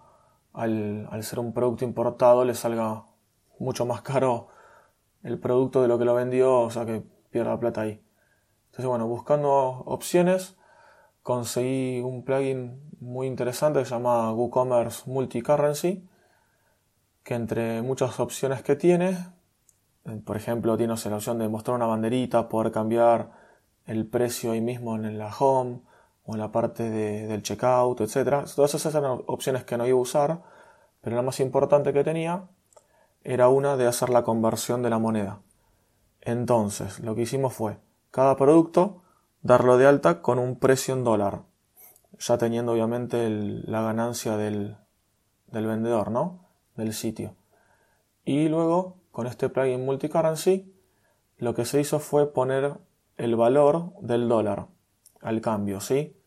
al, 0.53 1.09
ser 1.23 1.38
un 1.38 1.53
producto 1.53 1.85
importado, 1.85 2.45
le 2.45 2.55
salga 2.55 3.07
mucho 3.59 3.87
más 3.87 4.03
caro 4.03 4.49
el 5.23 5.38
producto 5.38 5.83
de 5.83 5.88
lo 5.88 5.99
que 5.99 6.05
lo 6.05 6.14
vendió, 6.14 6.61
o 6.61 6.71
sea 6.71 6.85
que 6.85 7.03
pierda 7.31 7.59
plata 7.59 7.83
ahí. 7.83 8.00
Entonces, 8.67 8.87
bueno, 8.87 9.07
buscando 9.09 9.50
opciones, 9.87 10.57
conseguí 11.23 12.00
un 12.03 12.25
plugin 12.25 12.91
muy 13.00 13.26
interesante 13.26 13.79
que 13.79 13.85
se 13.87 13.93
llama 13.93 14.33
WooCommerce 14.33 15.11
Multicurrency, 15.11 16.09
que 17.23 17.35
entre 17.35 17.83
muchas 17.83 18.21
opciones 18.21 18.62
que 18.62 18.76
tiene, 18.76 19.17
por 20.25 20.37
ejemplo, 20.37 20.76
tiene 20.76 20.94
la 20.94 21.16
opción 21.16 21.38
de 21.38 21.49
mostrar 21.49 21.76
una 21.76 21.87
banderita, 21.87 22.49
poder 22.49 22.73
cambiar 22.73 23.30
el 23.87 24.06
precio 24.06 24.52
ahí 24.52 24.61
mismo 24.61 24.96
en 24.96 25.18
la 25.18 25.34
home 25.34 25.80
o 26.26 26.34
en 26.34 26.40
la 26.40 26.52
parte 26.52 26.88
del 26.90 27.42
checkout, 27.42 28.00
etc. 28.00 28.44
Todas 28.54 28.75
esas 28.75 28.94
eran 28.94 29.23
opciones 29.26 29.64
que 29.64 29.76
no 29.76 29.87
iba 29.87 29.99
a 29.99 30.00
usar, 30.00 30.42
pero 31.00 31.16
la 31.16 31.23
más 31.23 31.40
importante 31.40 31.92
que 31.92 32.04
tenía 32.04 32.44
era 33.23 33.49
una 33.49 33.76
de 33.76 33.87
hacer 33.87 34.11
la 34.11 34.25
conversión 34.25 34.82
de 34.82 34.90
la 34.90 34.99
moneda. 34.99 35.40
Entonces, 36.20 37.00
lo 37.00 37.14
que 37.14 37.23
hicimos 37.23 37.54
fue, 37.54 37.78
cada 38.11 38.37
producto 38.37 39.02
darlo 39.42 39.76
de 39.76 39.87
alta 39.87 40.23
con 40.23 40.38
un 40.38 40.58
precio 40.58 40.94
en 40.94 41.04
dólar, 41.04 41.42
ya 42.18 42.38
teniendo 42.38 42.73
obviamente 42.73 43.28
la 43.28 43.82
ganancia 43.82 44.37
del, 44.37 44.76
del 45.49 45.66
vendedor, 45.66 46.11
¿no? 46.11 46.46
Del 46.76 46.94
sitio. 46.94 47.34
Y 48.25 48.49
luego, 48.49 48.96
con 49.14 49.28
este 49.28 49.49
plugin 49.49 49.85
multicurrency, 49.85 50.75
lo 51.38 51.54
que 51.54 51.64
se 51.64 51.80
hizo 51.80 52.00
fue 52.00 52.33
poner 52.33 52.78
el 53.16 53.37
valor 53.37 53.92
del 54.00 54.28
dólar 54.28 54.66
al 55.21 55.40
cambio, 55.40 55.80
¿sí? 55.80 56.21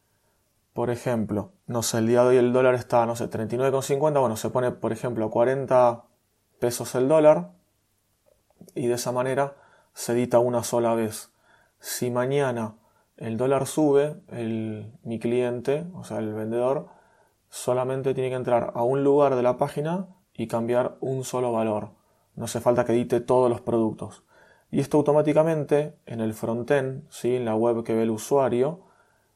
Por 0.71 0.89
ejemplo, 0.89 1.51
no 1.65 1.83
sé, 1.83 1.97
el 1.97 2.07
día 2.07 2.21
de 2.21 2.29
hoy 2.29 2.37
el 2.37 2.53
dólar 2.53 2.75
está, 2.75 3.05
no 3.05 3.17
sé, 3.17 3.29
39,50, 3.29 4.21
bueno, 4.21 4.37
se 4.37 4.49
pone, 4.51 4.71
por 4.71 4.93
ejemplo, 4.93 5.29
40 5.29 6.05
pesos 6.59 6.95
el 6.95 7.09
dólar 7.09 7.51
y 8.73 8.87
de 8.87 8.93
esa 8.93 9.11
manera 9.11 9.57
se 9.93 10.13
edita 10.13 10.39
una 10.39 10.63
sola 10.63 10.95
vez. 10.95 11.33
Si 11.79 12.09
mañana 12.09 12.75
el 13.17 13.35
dólar 13.35 13.67
sube, 13.67 14.15
el, 14.29 14.93
mi 15.03 15.19
cliente, 15.19 15.85
o 15.93 16.05
sea, 16.05 16.19
el 16.19 16.33
vendedor, 16.33 16.87
solamente 17.49 18.13
tiene 18.13 18.29
que 18.29 18.35
entrar 18.35 18.71
a 18.75 18.83
un 18.83 19.03
lugar 19.03 19.35
de 19.35 19.43
la 19.43 19.57
página 19.57 20.07
y 20.33 20.47
cambiar 20.47 20.95
un 21.01 21.25
solo 21.25 21.51
valor. 21.51 21.96
No 22.37 22.45
hace 22.45 22.61
falta 22.61 22.85
que 22.85 22.93
edite 22.93 23.19
todos 23.19 23.49
los 23.49 23.59
productos. 23.59 24.23
Y 24.71 24.79
esto 24.79 24.95
automáticamente 24.95 25.97
en 26.05 26.21
el 26.21 26.33
frontend, 26.33 27.03
¿sí? 27.09 27.35
en 27.35 27.43
la 27.43 27.55
web 27.55 27.83
que 27.83 27.93
ve 27.93 28.03
el 28.03 28.11
usuario, 28.11 28.85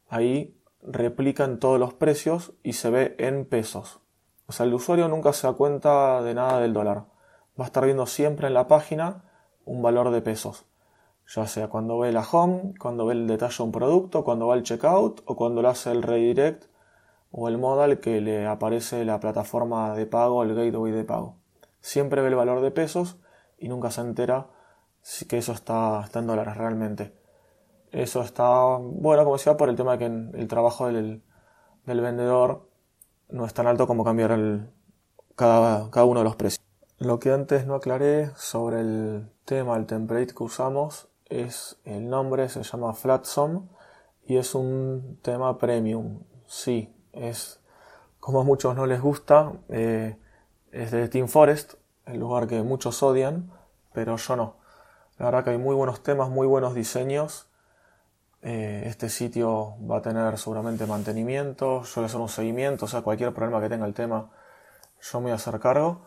ahí 0.08 0.58
replican 0.82 1.60
todos 1.60 1.78
los 1.78 1.94
precios 1.94 2.54
y 2.64 2.74
se 2.74 2.90
ve 2.90 3.16
en 3.20 3.44
pesos. 3.44 4.00
O 4.46 4.54
sea, 4.54 4.66
el 4.66 4.74
usuario 4.74 5.10
nunca 5.10 5.34
se 5.34 5.48
da 5.48 5.54
cuenta 5.54 6.22
de 6.22 6.34
nada 6.34 6.62
del 6.62 6.72
dólar. 6.72 7.08
Va 7.60 7.66
a 7.66 7.68
estar 7.68 7.84
viendo 7.84 8.06
siempre 8.06 8.48
en 8.48 8.54
la 8.54 8.70
página 8.70 9.26
un 9.66 9.82
valor 9.82 10.12
de 10.12 10.22
pesos 10.22 10.66
ya 11.34 11.48
sea 11.48 11.70
cuando 11.70 12.00
ve 12.00 12.12
la 12.12 12.26
home, 12.30 12.74
cuando 12.80 13.06
ve 13.06 13.14
el 13.14 13.28
detalle 13.28 13.56
de 13.58 13.64
un 13.64 13.72
producto, 13.72 14.24
cuando 14.24 14.48
va 14.48 14.54
al 14.56 14.64
checkout 14.64 15.22
o 15.26 15.36
cuando 15.36 15.62
lo 15.62 15.70
hace 15.70 15.92
el 15.92 16.04
redirect 16.04 16.66
o 17.32 17.48
el 17.48 17.58
modal 17.58 18.00
que 18.00 18.20
le 18.20 18.46
aparece 18.48 19.06
la 19.06 19.20
plataforma 19.20 19.96
de 19.96 20.06
pago, 20.06 20.44
el 20.44 20.54
gateway 20.56 20.92
de 20.92 21.04
pago. 21.06 21.38
Siempre 21.82 22.22
ve 22.22 22.30
el 22.30 22.36
valor 22.36 22.62
de 22.62 22.72
pesos 22.72 23.18
y 23.58 23.68
nunca 23.68 23.92
se 23.92 24.02
entera 24.02 24.48
si 25.02 25.26
que 25.26 25.38
eso 25.38 25.52
está, 25.52 26.02
está 26.04 26.20
en 26.20 26.28
dólares 26.28 26.56
realmente. 26.56 27.14
Eso 27.92 28.22
está 28.22 28.78
bueno, 28.80 29.24
como 29.24 29.36
decía, 29.36 29.58
por 29.58 29.70
el 29.70 29.76
tema 29.76 29.98
de 29.98 29.98
que 29.98 30.06
el 30.40 30.48
trabajo 30.48 30.88
del, 30.88 31.24
vendedor 31.86 32.70
no 33.30 33.46
es 33.46 33.54
tan 33.54 33.68
alto 33.68 33.88
como 33.88 34.06
cambiar 34.06 34.32
el, 34.32 34.70
cada, 35.36 35.90
cada 35.92 36.06
uno 36.06 36.22
de 36.22 36.24
los 36.24 36.36
precios. 36.36 36.64
Lo 37.00 37.20
que 37.20 37.32
antes 37.32 37.66
no 37.66 37.76
aclaré 37.76 38.32
sobre 38.36 38.80
el 38.80 39.32
tema, 39.44 39.76
el 39.76 39.88
template 39.88 40.34
que 40.36 40.44
usamos, 40.44 41.10
es 41.26 41.80
el 41.86 42.10
nombre 42.10 42.48
se 42.50 42.62
llama 42.62 42.94
Flatsome 42.94 43.62
y 44.26 44.38
es 44.38 44.54
un 44.54 45.20
tema 45.22 45.58
premium. 45.58 46.20
Sí, 46.46 46.94
es 47.14 47.60
como 48.20 48.42
a 48.42 48.44
muchos 48.44 48.76
no 48.76 48.86
les 48.86 49.02
gusta, 49.02 49.54
eh, 49.70 50.18
es 50.72 50.92
de 50.92 51.08
Team 51.08 51.28
Forest, 51.28 51.76
el 52.06 52.20
lugar 52.20 52.48
que 52.48 52.62
muchos 52.62 53.02
odian, 53.04 53.52
pero 53.94 54.18
yo 54.18 54.36
no. 54.36 54.56
La 55.18 55.26
verdad 55.26 55.44
que 55.44 55.50
hay 55.52 55.58
muy 55.58 55.76
buenos 55.76 56.04
temas, 56.04 56.30
muy 56.30 56.48
buenos 56.48 56.74
diseños. 56.74 57.48
Eh, 58.42 58.84
este 58.88 59.10
sitio 59.10 59.76
va 59.88 59.98
a 59.98 60.02
tener 60.02 60.38
seguramente 60.38 60.86
mantenimiento, 60.88 61.84
yo 61.84 61.92
voy 61.96 62.04
a 62.04 62.08
hacer 62.08 62.20
un 62.20 62.30
seguimiento, 62.30 62.86
o 62.86 62.88
sea, 62.88 63.02
cualquier 63.02 63.34
problema 63.34 63.62
que 63.62 63.70
tenga 63.70 63.86
el 63.86 63.94
tema, 63.94 64.32
yo 65.00 65.20
me 65.20 65.26
voy 65.26 65.32
a 65.34 65.36
hacer 65.36 65.60
cargo. 65.60 66.02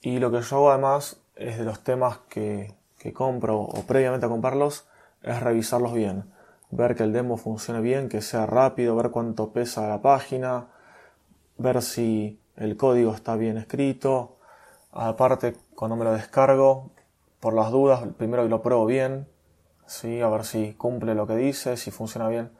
Y 0.00 0.18
lo 0.18 0.30
que 0.30 0.40
yo 0.40 0.56
hago 0.56 0.70
además 0.70 1.20
es 1.36 1.58
de 1.58 1.64
los 1.64 1.84
temas 1.84 2.18
que, 2.28 2.74
que 2.98 3.12
compro 3.12 3.60
o 3.60 3.82
previamente 3.86 4.26
a 4.26 4.28
comprarlos 4.28 4.88
es 5.22 5.40
revisarlos 5.40 5.92
bien, 5.94 6.32
ver 6.70 6.94
que 6.94 7.02
el 7.02 7.12
demo 7.12 7.36
funcione 7.36 7.80
bien, 7.80 8.08
que 8.08 8.20
sea 8.20 8.46
rápido, 8.46 8.96
ver 8.96 9.10
cuánto 9.10 9.52
pesa 9.52 9.88
la 9.88 10.02
página, 10.02 10.68
ver 11.56 11.82
si 11.82 12.40
el 12.58 12.76
código 12.76 13.14
está 13.14 13.36
bien 13.36 13.56
escrito. 13.56 14.36
Aparte, 14.92 15.56
cuando 15.74 15.96
me 15.96 16.04
lo 16.04 16.12
descargo, 16.12 16.90
por 17.40 17.54
las 17.54 17.70
dudas, 17.70 18.02
primero 18.18 18.46
lo 18.46 18.62
pruebo 18.62 18.86
bien, 18.86 19.28
¿sí? 19.86 20.20
a 20.20 20.28
ver 20.28 20.44
si 20.44 20.74
cumple 20.74 21.14
lo 21.14 21.26
que 21.26 21.36
dice, 21.36 21.76
si 21.76 21.90
funciona 21.90 22.28
bien 22.28 22.50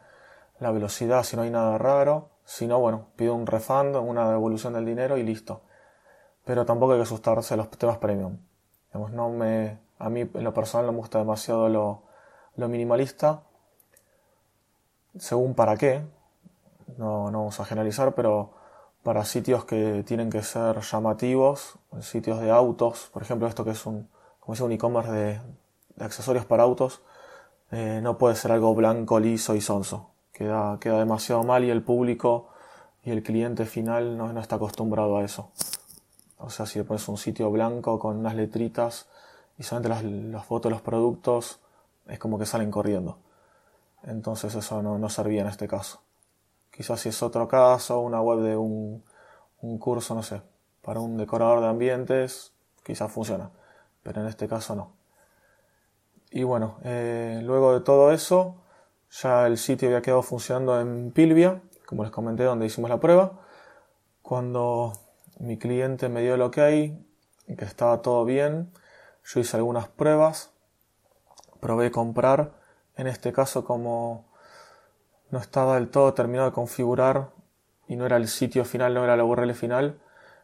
la 0.61 0.71
velocidad, 0.71 1.23
si 1.25 1.37
no 1.37 1.43
hay 1.43 1.50
nada 1.50 1.78
raro. 1.78 2.31
Si 2.45 2.67
no, 2.67 2.81
bueno, 2.81 3.09
pido 3.17 3.35
un 3.35 3.47
refund, 3.47 3.95
una 3.97 4.31
devolución 4.31 4.73
del 4.73 4.87
dinero 4.87 5.19
y 5.19 5.23
listo. 5.23 5.62
Pero 6.45 6.64
tampoco 6.64 6.93
hay 6.93 6.99
que 6.99 7.02
asustarse 7.02 7.55
de 7.55 7.59
los 7.59 7.71
temas 7.71 7.99
premium. 7.99 8.38
no 8.95 9.28
me 9.28 9.78
a 9.99 10.11
mí 10.11 10.21
en 10.21 10.45
lo 10.45 10.55
personal 10.55 10.87
no 10.87 10.93
me 10.93 10.99
gusta 10.99 11.19
demasiado 11.19 11.69
lo, 11.69 12.69
minimalista. 12.69 13.43
Según 15.19 15.55
para 15.55 15.76
qué. 15.76 16.05
No, 16.97 17.31
no 17.31 17.38
vamos 17.38 17.61
a 17.61 17.64
generalizar, 17.64 18.14
pero 18.14 18.55
para 19.02 19.25
sitios 19.25 19.64
que 19.64 20.05
tienen 20.07 20.31
que 20.31 20.43
ser 20.43 20.81
llamativos, 20.81 21.75
sitios 22.00 22.40
de 22.40 22.50
autos, 22.50 23.11
por 23.12 23.23
ejemplo, 23.23 23.49
esto 23.49 23.64
que 23.64 23.71
es 23.71 23.87
un, 23.87 24.09
como 24.40 24.64
un 24.64 24.73
e-commerce 24.73 25.12
de, 25.12 25.40
accesorios 26.00 26.45
para 26.45 26.62
autos, 26.62 27.02
eh, 27.71 28.00
no 28.02 28.19
puede 28.19 28.37
ser 28.37 28.52
algo 28.52 28.75
blanco, 28.75 29.19
liso 29.19 29.55
y 29.55 29.61
sonso. 29.61 30.11
Queda, 30.33 30.78
queda 30.81 30.99
demasiado 30.99 31.43
mal 31.43 31.64
y 31.64 31.71
el 31.71 31.83
público 31.83 32.50
y 33.02 33.11
el 33.11 33.23
cliente 33.23 33.67
final 33.67 34.17
no, 34.17 34.33
no 34.33 34.40
está 34.40 34.57
acostumbrado 34.57 35.19
a 35.19 35.25
eso. 35.25 35.50
O 36.38 36.50
sea, 36.50 36.67
si 36.67 36.78
le 36.78 36.85
pones 36.85 37.07
un 37.09 37.19
sitio 37.19 37.50
blanco 37.50 37.99
con 37.99 38.17
unas 38.17 38.35
letritas 38.35 39.07
y 39.59 39.64
solamente 39.64 39.88
las, 40.33 40.47
fotos 40.47 40.71
de 40.71 40.75
los 40.75 40.83
productos 40.83 41.59
es 42.07 42.19
como 42.19 42.38
que 42.38 42.47
salen 42.47 42.71
corriendo. 42.71 43.19
Entonces 44.05 44.55
eso 44.55 44.83
no, 44.83 44.99
no, 44.99 45.09
servía 45.09 45.43
en 45.43 45.49
este 45.49 45.67
caso. 45.67 46.00
Quizás 46.78 47.00
si 47.00 47.08
es 47.08 47.25
otro 47.25 47.49
caso, 47.49 47.99
una 47.99 48.23
web 48.23 48.38
de 48.38 48.56
un, 48.56 49.02
un 49.62 49.78
curso, 49.78 50.14
no 50.14 50.23
sé, 50.23 50.42
para 50.80 51.00
un 51.00 51.16
decorador 51.16 51.61
de 51.61 51.66
ambientes, 51.66 52.52
quizás 52.85 53.11
funciona, 53.11 53.50
pero 54.04 54.20
en 54.20 54.28
este 54.28 54.47
caso 54.47 54.76
no. 54.76 54.92
Y 56.30 56.44
bueno, 56.44 56.78
eh, 56.85 57.40
luego 57.42 57.75
de 57.75 57.80
todo 57.80 58.12
eso, 58.12 58.62
ya 59.11 59.49
el 59.49 59.58
sitio 59.58 59.88
había 59.88 60.02
quedado 60.02 60.23
funcionando 60.23 60.80
en 60.80 61.11
Pilvia, 61.11 61.61
como 61.85 62.04
les 62.04 62.12
comenté, 62.12 62.44
donde 62.44 62.66
hicimos 62.66 62.88
la 62.88 63.00
prueba. 63.00 63.40
Cuando 64.23 64.92
mi 65.40 65.58
cliente 65.58 66.08
me 66.08 66.23
dio 66.23 66.37
el 66.37 66.42
ok, 66.42 66.54
que 66.54 66.94
estaba 67.58 68.02
todo 68.02 68.25
bien, 68.25 68.70
yo 69.25 69.40
hice 69.40 69.56
algunas 69.56 69.88
pruebas, 69.88 70.52
probé 71.58 71.90
comprar, 71.90 72.52
en 72.94 73.08
este 73.08 73.32
caso 73.32 73.64
como 73.64 74.27
no 75.30 75.38
estaba 75.38 75.75
del 75.75 75.88
todo 75.88 76.14
terminado 76.14 76.49
de 76.49 76.54
configurar 76.54 77.30
y 77.87 77.97
no 77.97 78.06
era 78.06 78.16
el 78.16 78.28
sitio 78.28 78.64
final, 78.64 78.94
no 78.94 79.04
era 79.04 79.16
la 79.16 79.25
URL 79.25 79.54
final, 79.54 79.99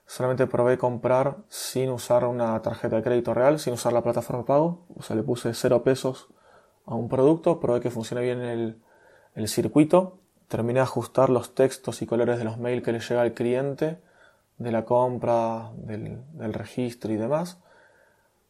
solamente 0.07 0.47
probé 0.47 0.79
comprar 0.79 1.37
sin 1.49 1.91
usar 1.91 2.25
una 2.25 2.61
tarjeta 2.63 2.97
de 2.97 3.03
crédito 3.03 3.35
real, 3.35 3.59
sin 3.59 3.75
usar 3.75 3.93
la 3.93 4.03
plataforma 4.03 4.43
de 4.43 4.47
pago, 4.47 4.87
o 4.97 5.03
sea, 5.03 5.17
le 5.17 5.23
puse 5.23 5.53
0 5.55 5.83
pesos 5.83 6.29
a 6.87 6.95
un 6.95 7.09
producto, 7.09 7.61
probé 7.61 7.81
que 7.81 7.91
funcione 7.91 8.23
bien 8.23 8.41
el, 8.41 8.83
el 9.35 9.49
circuito, 9.49 10.19
terminé 10.49 10.81
de 10.81 10.85
ajustar 10.85 11.31
los 11.31 11.55
textos 11.55 12.03
y 12.03 12.07
colores 12.07 12.39
de 12.39 12.45
los 12.45 12.59
mails 12.59 12.83
que 12.83 12.93
le 12.93 13.01
llega 13.01 13.23
al 13.23 13.33
cliente, 13.33 14.01
de 14.59 14.71
la 14.71 14.85
compra, 14.85 15.73
del, 15.77 16.23
del 16.33 16.53
registro 16.53 17.13
y 17.13 17.17
demás, 17.17 17.59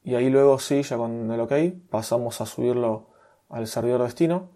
y 0.04 0.16
ahí 0.16 0.28
luego 0.28 0.58
sí, 0.58 0.82
ya 0.82 0.98
con 0.98 1.30
el 1.30 1.40
OK, 1.40 1.52
pasamos 1.88 2.42
a 2.42 2.46
subirlo 2.46 3.08
al 3.48 3.66
servidor 3.66 4.02
destino. 4.02 4.50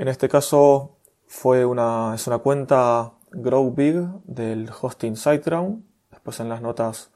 En 0.00 0.08
este 0.08 0.30
caso 0.30 0.96
fue 1.26 1.66
una, 1.66 2.14
es 2.14 2.26
una 2.26 2.38
cuenta 2.38 3.12
Grow 3.32 3.70
Big 3.70 3.96
del 4.24 4.70
hosting 4.70 5.14
SiteGround. 5.14 5.84
Después 6.10 6.40
en 6.40 6.48
las 6.48 6.62
notas 6.62 7.10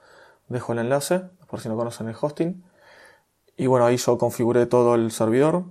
dejo 0.48 0.74
el 0.74 0.80
enlace, 0.80 1.20
por 1.48 1.60
si 1.60 1.70
no 1.70 1.76
conocen 1.76 2.08
el 2.08 2.16
hosting. 2.20 2.62
Y 3.56 3.68
bueno, 3.68 3.86
ahí 3.86 3.96
yo 3.96 4.18
configuré 4.18 4.66
todo 4.66 4.96
el 4.96 5.12
servidor. 5.12 5.64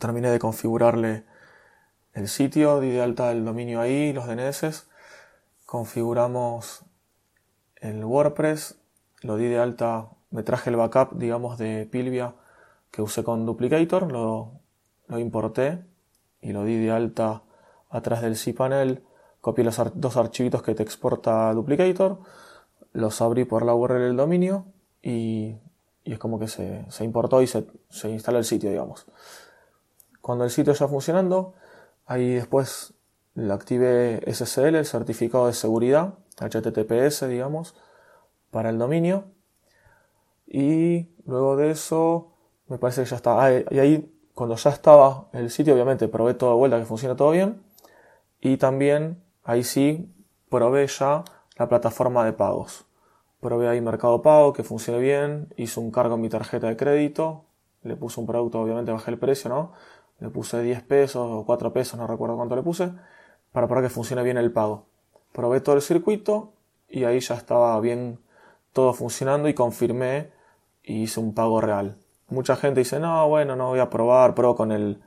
Terminé 0.00 0.32
de 0.32 0.40
configurarle 0.40 1.24
el 2.14 2.26
sitio, 2.26 2.80
di 2.80 2.90
de 2.90 3.00
alta 3.00 3.30
el 3.30 3.44
dominio 3.44 3.80
ahí, 3.80 4.12
los 4.12 4.26
DNS. 4.26 4.88
Configuramos 5.66 6.82
el 7.76 8.04
WordPress, 8.04 8.76
lo 9.20 9.36
di 9.36 9.46
de 9.46 9.60
alta, 9.60 10.08
me 10.32 10.42
traje 10.42 10.70
el 10.70 10.74
backup, 10.74 11.12
digamos, 11.12 11.58
de 11.58 11.86
Pilvia 11.86 12.34
que 12.90 13.02
usé 13.02 13.22
con 13.22 13.46
Duplicator, 13.46 14.10
lo 14.10 15.18
importé 15.20 15.86
y 16.40 16.52
lo 16.52 16.64
di 16.64 16.76
de 16.76 16.90
alta 16.90 17.42
atrás 17.90 18.22
del 18.22 18.36
cPanel, 18.36 19.04
copié 19.40 19.64
los 19.64 19.80
dos 19.94 20.16
archivitos 20.16 20.62
que 20.62 20.74
te 20.74 20.82
exporta 20.82 21.52
Duplicator, 21.54 22.18
los 22.92 23.20
abrí 23.20 23.44
por 23.44 23.64
la 23.64 23.74
URL 23.74 24.00
del 24.00 24.16
dominio 24.16 24.66
y, 25.02 25.56
y 26.04 26.12
es 26.12 26.18
como 26.18 26.38
que 26.38 26.48
se, 26.48 26.84
se 26.90 27.04
importó 27.04 27.42
y 27.42 27.46
se, 27.46 27.66
se 27.88 28.10
instaló 28.10 28.38
el 28.38 28.44
sitio, 28.44 28.70
digamos. 28.70 29.06
Cuando 30.20 30.44
el 30.44 30.50
sitio 30.50 30.72
ya 30.72 30.88
funcionando, 30.88 31.54
ahí 32.06 32.34
después 32.34 32.94
le 33.34 33.52
activé 33.52 34.20
SSL, 34.26 34.74
el 34.74 34.84
certificado 34.84 35.46
de 35.46 35.52
seguridad, 35.52 36.14
HTTPS, 36.40 37.28
digamos, 37.28 37.74
para 38.50 38.70
el 38.70 38.78
dominio. 38.78 39.26
Y 40.46 41.08
luego 41.24 41.56
de 41.56 41.70
eso, 41.70 42.32
me 42.66 42.78
parece 42.78 43.04
que 43.04 43.10
ya 43.10 43.16
está. 43.16 43.44
Ah, 43.44 43.52
y 43.70 43.78
ahí, 43.78 44.17
cuando 44.38 44.54
ya 44.54 44.70
estaba 44.70 45.26
el 45.32 45.50
sitio, 45.50 45.74
obviamente 45.74 46.06
probé 46.06 46.32
todo 46.34 46.50
de 46.50 46.56
vuelta 46.56 46.78
que 46.78 46.84
funciona 46.84 47.16
todo 47.16 47.32
bien. 47.32 47.60
Y 48.40 48.56
también, 48.56 49.20
ahí 49.42 49.64
sí, 49.64 50.14
probé 50.48 50.86
ya 50.86 51.24
la 51.56 51.68
plataforma 51.68 52.24
de 52.24 52.32
pagos. 52.32 52.86
Probé 53.40 53.66
ahí 53.66 53.80
Mercado 53.80 54.22
Pago, 54.22 54.52
que 54.52 54.62
funcione 54.62 55.00
bien. 55.00 55.52
Hice 55.56 55.80
un 55.80 55.90
cargo 55.90 56.14
en 56.14 56.20
mi 56.20 56.28
tarjeta 56.28 56.68
de 56.68 56.76
crédito. 56.76 57.46
Le 57.82 57.96
puse 57.96 58.20
un 58.20 58.26
producto, 58.26 58.60
obviamente 58.60 58.92
bajé 58.92 59.10
el 59.10 59.18
precio, 59.18 59.50
¿no? 59.50 59.72
Le 60.20 60.28
puse 60.30 60.62
10 60.62 60.84
pesos 60.84 61.28
o 61.28 61.44
4 61.44 61.72
pesos, 61.72 61.98
no 61.98 62.06
recuerdo 62.06 62.36
cuánto 62.36 62.54
le 62.54 62.62
puse, 62.62 62.92
para 63.50 63.66
probar 63.66 63.82
que 63.82 63.90
funcione 63.90 64.22
bien 64.22 64.36
el 64.38 64.52
pago. 64.52 64.86
Probé 65.32 65.60
todo 65.60 65.74
el 65.74 65.82
circuito 65.82 66.52
y 66.88 67.02
ahí 67.02 67.18
ya 67.18 67.34
estaba 67.34 67.80
bien 67.80 68.20
todo 68.72 68.92
funcionando 68.92 69.48
y 69.48 69.54
confirmé 69.54 70.30
y 70.84 71.02
hice 71.02 71.18
un 71.18 71.34
pago 71.34 71.60
real. 71.60 71.98
Mucha 72.28 72.56
gente 72.56 72.80
dice, 72.80 73.00
no, 73.00 73.28
bueno, 73.28 73.56
no 73.56 73.68
voy 73.68 73.80
a 73.80 73.90
probar, 73.90 74.34
pruebo 74.34 74.54
con 74.56 74.72
el, 74.72 75.02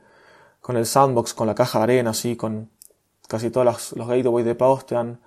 con 0.60 0.76
el 0.76 0.86
sandbox, 0.86 1.34
con 1.34 1.46
la 1.46 1.54
caja 1.54 1.78
de 1.78 1.84
arena, 1.84 2.10
así, 2.10 2.36
con 2.36 2.70
casi 3.28 3.50
todos 3.50 3.64
los, 3.64 3.92
los 3.92 4.08
gateways 4.08 4.44
de 4.44 4.54
pagos 4.54 4.86
te 4.86 4.94
dan 4.94 5.20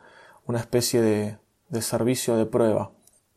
una 0.46 0.60
especie 0.60 1.02
de, 1.02 1.38
de 1.70 1.82
servicio 1.82 2.36
de 2.36 2.46
prueba. 2.46 2.92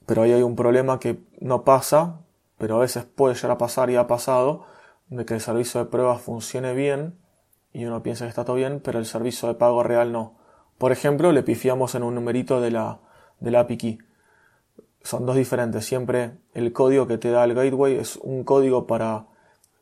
Pero 0.07 0.23
ahí 0.23 0.33
hay 0.33 0.43
un 0.43 0.57
problema 0.57 0.99
que 0.99 1.21
no 1.41 1.65
pasa, 1.65 2.21
pero 2.57 2.77
a 2.77 2.81
veces 2.81 3.05
puede 3.05 3.35
llegar 3.35 3.53
a 3.53 3.59
pasar 3.59 3.91
y 3.91 3.97
ha 3.97 4.07
pasado, 4.07 4.65
de 5.09 5.25
que 5.25 5.35
el 5.35 5.41
servicio 5.41 5.83
de 5.83 5.91
prueba 5.91 6.19
funcione 6.19 6.75
bien 6.75 7.19
y 7.73 7.85
uno 7.85 8.03
piensa 8.03 8.25
que 8.25 8.31
está 8.31 8.45
todo 8.45 8.57
bien, 8.57 8.81
pero 8.81 8.99
el 8.99 9.07
servicio 9.07 9.49
de 9.49 9.55
pago 9.55 9.83
real 9.83 10.13
no. 10.13 10.37
Por 10.79 10.93
ejemplo, 10.93 11.33
le 11.33 11.43
pifiamos 11.43 11.95
en 11.95 12.03
un 12.03 12.15
numerito 12.15 12.61
de 12.61 12.71
la, 12.71 13.01
de 13.41 13.51
la 13.51 13.61
API 13.61 13.77
key. 13.77 13.99
Son 15.03 15.27
dos 15.27 15.37
diferentes. 15.37 15.85
Siempre 15.85 16.33
el 16.55 16.73
código 16.73 17.07
que 17.07 17.19
te 17.19 17.31
da 17.31 17.45
el 17.45 17.55
gateway 17.55 17.97
es 17.97 18.17
un 18.17 18.45
código 18.45 18.87
para, 18.87 19.27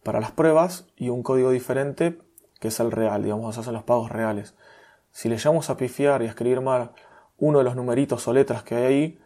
para 0.03 0.21
las 0.21 0.33
pruebas 0.33 0.87
y 0.97 1.09
un 1.09 1.23
código 1.23 1.51
diferente 1.51 2.19
que 2.61 2.69
es 2.69 2.81
el 2.81 2.91
real, 2.91 3.23
digamos, 3.23 3.55
esos 3.55 3.65
son 3.65 3.75
los 3.75 3.83
pagos 3.83 4.11
reales. 4.11 4.55
Si 5.11 5.29
le 5.29 5.37
llamamos 5.37 5.71
a 5.71 5.77
pifiar 5.77 6.23
y 6.23 6.27
a 6.27 6.29
escribir 6.29 6.61
mal 6.61 6.93
uno 7.39 7.59
de 7.59 7.65
los 7.65 7.77
numeritos 7.77 8.27
o 8.29 8.33
letras 8.33 8.63
que 8.63 8.75
hay 8.75 8.85
ahí, 8.85 9.19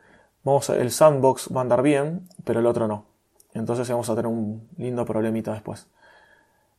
vamos 0.43 0.69
el 0.71 0.91
sandbox 0.91 1.49
va 1.55 1.61
a 1.61 1.63
andar 1.63 1.83
bien, 1.83 2.29
pero 2.45 2.61
el 2.61 2.67
otro 2.67 2.89
no. 2.89 3.07
Entonces 3.55 3.89
vamos 3.89 4.09
a 4.11 4.15
tener 4.15 4.27
un 4.27 4.69
lindo 4.77 5.05
problemita 5.05 5.53
después. 5.53 5.89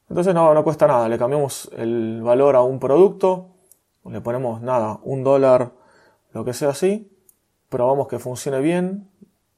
Entonces 0.09 0.33
no, 0.33 0.53
no 0.53 0.63
cuesta 0.63 0.87
nada, 0.87 1.07
le 1.07 1.17
cambiamos 1.17 1.71
el 1.77 2.21
valor 2.21 2.55
a 2.55 2.61
un 2.61 2.79
producto, 2.79 3.47
le 4.05 4.19
ponemos 4.19 4.61
nada, 4.61 4.99
un 5.03 5.23
dólar, 5.23 5.71
lo 6.33 6.43
que 6.43 6.53
sea 6.53 6.69
así, 6.69 7.09
probamos 7.71 8.09
que 8.09 8.19
funcione 8.19 8.59
bien, 8.59 9.09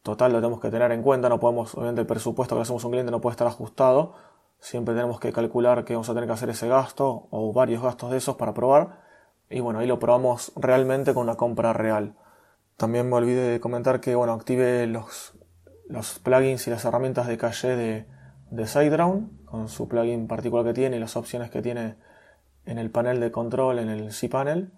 total 0.03 0.31
lo 0.31 0.37
tenemos 0.37 0.61
que 0.61 0.69
tener 0.69 0.91
en 0.91 1.01
cuenta, 1.01 1.29
no 1.29 1.39
podemos, 1.39 1.73
obviamente 1.73 2.01
el 2.01 2.07
presupuesto 2.07 2.55
que 2.55 2.61
hacemos 2.61 2.83
un 2.85 2.91
cliente 2.91 3.11
no 3.11 3.19
puede 3.19 3.33
estar 3.33 3.47
ajustado, 3.47 4.13
siempre 4.59 4.93
tenemos 4.93 5.19
que 5.19 5.33
calcular 5.33 5.83
que 5.83 5.93
vamos 5.93 6.09
a 6.09 6.13
tener 6.13 6.27
que 6.27 6.33
hacer 6.33 6.49
ese 6.51 6.67
gasto 6.67 7.27
o 7.31 7.51
varios 7.51 7.81
gastos 7.81 8.11
de 8.11 8.17
esos 8.17 8.35
para 8.35 8.53
probar, 8.53 9.01
y 9.49 9.61
bueno, 9.61 9.79
ahí 9.79 9.87
lo 9.87 9.97
probamos 9.97 10.53
realmente 10.55 11.13
con 11.13 11.23
una 11.23 11.35
compra 11.35 11.73
real. 11.73 12.15
También 12.77 13.09
me 13.09 13.15
olvidé 13.15 13.49
de 13.49 13.59
comentar 13.59 13.99
que 13.99 14.15
bueno, 14.15 14.33
active 14.33 14.85
los, 14.87 15.33
plugins 16.23 16.67
y 16.67 16.69
las 16.69 16.85
herramientas 16.85 17.27
de 17.27 17.37
caché 17.37 17.75
de, 17.75 18.05
de 18.51 18.67
SiteGround, 18.67 19.45
con 19.45 19.69
su 19.69 19.87
plugin 19.87 20.27
particular 20.27 20.65
que 20.65 20.73
tiene 20.73 20.97
y 20.97 20.99
las 20.99 21.15
opciones 21.17 21.49
que 21.49 21.61
tiene 21.63 21.95
en 22.65 22.77
el 22.77 22.91
panel 22.91 23.19
de 23.19 23.31
control, 23.31 23.79
en 23.79 23.89
el 23.89 24.09
cPanel. 24.09 24.71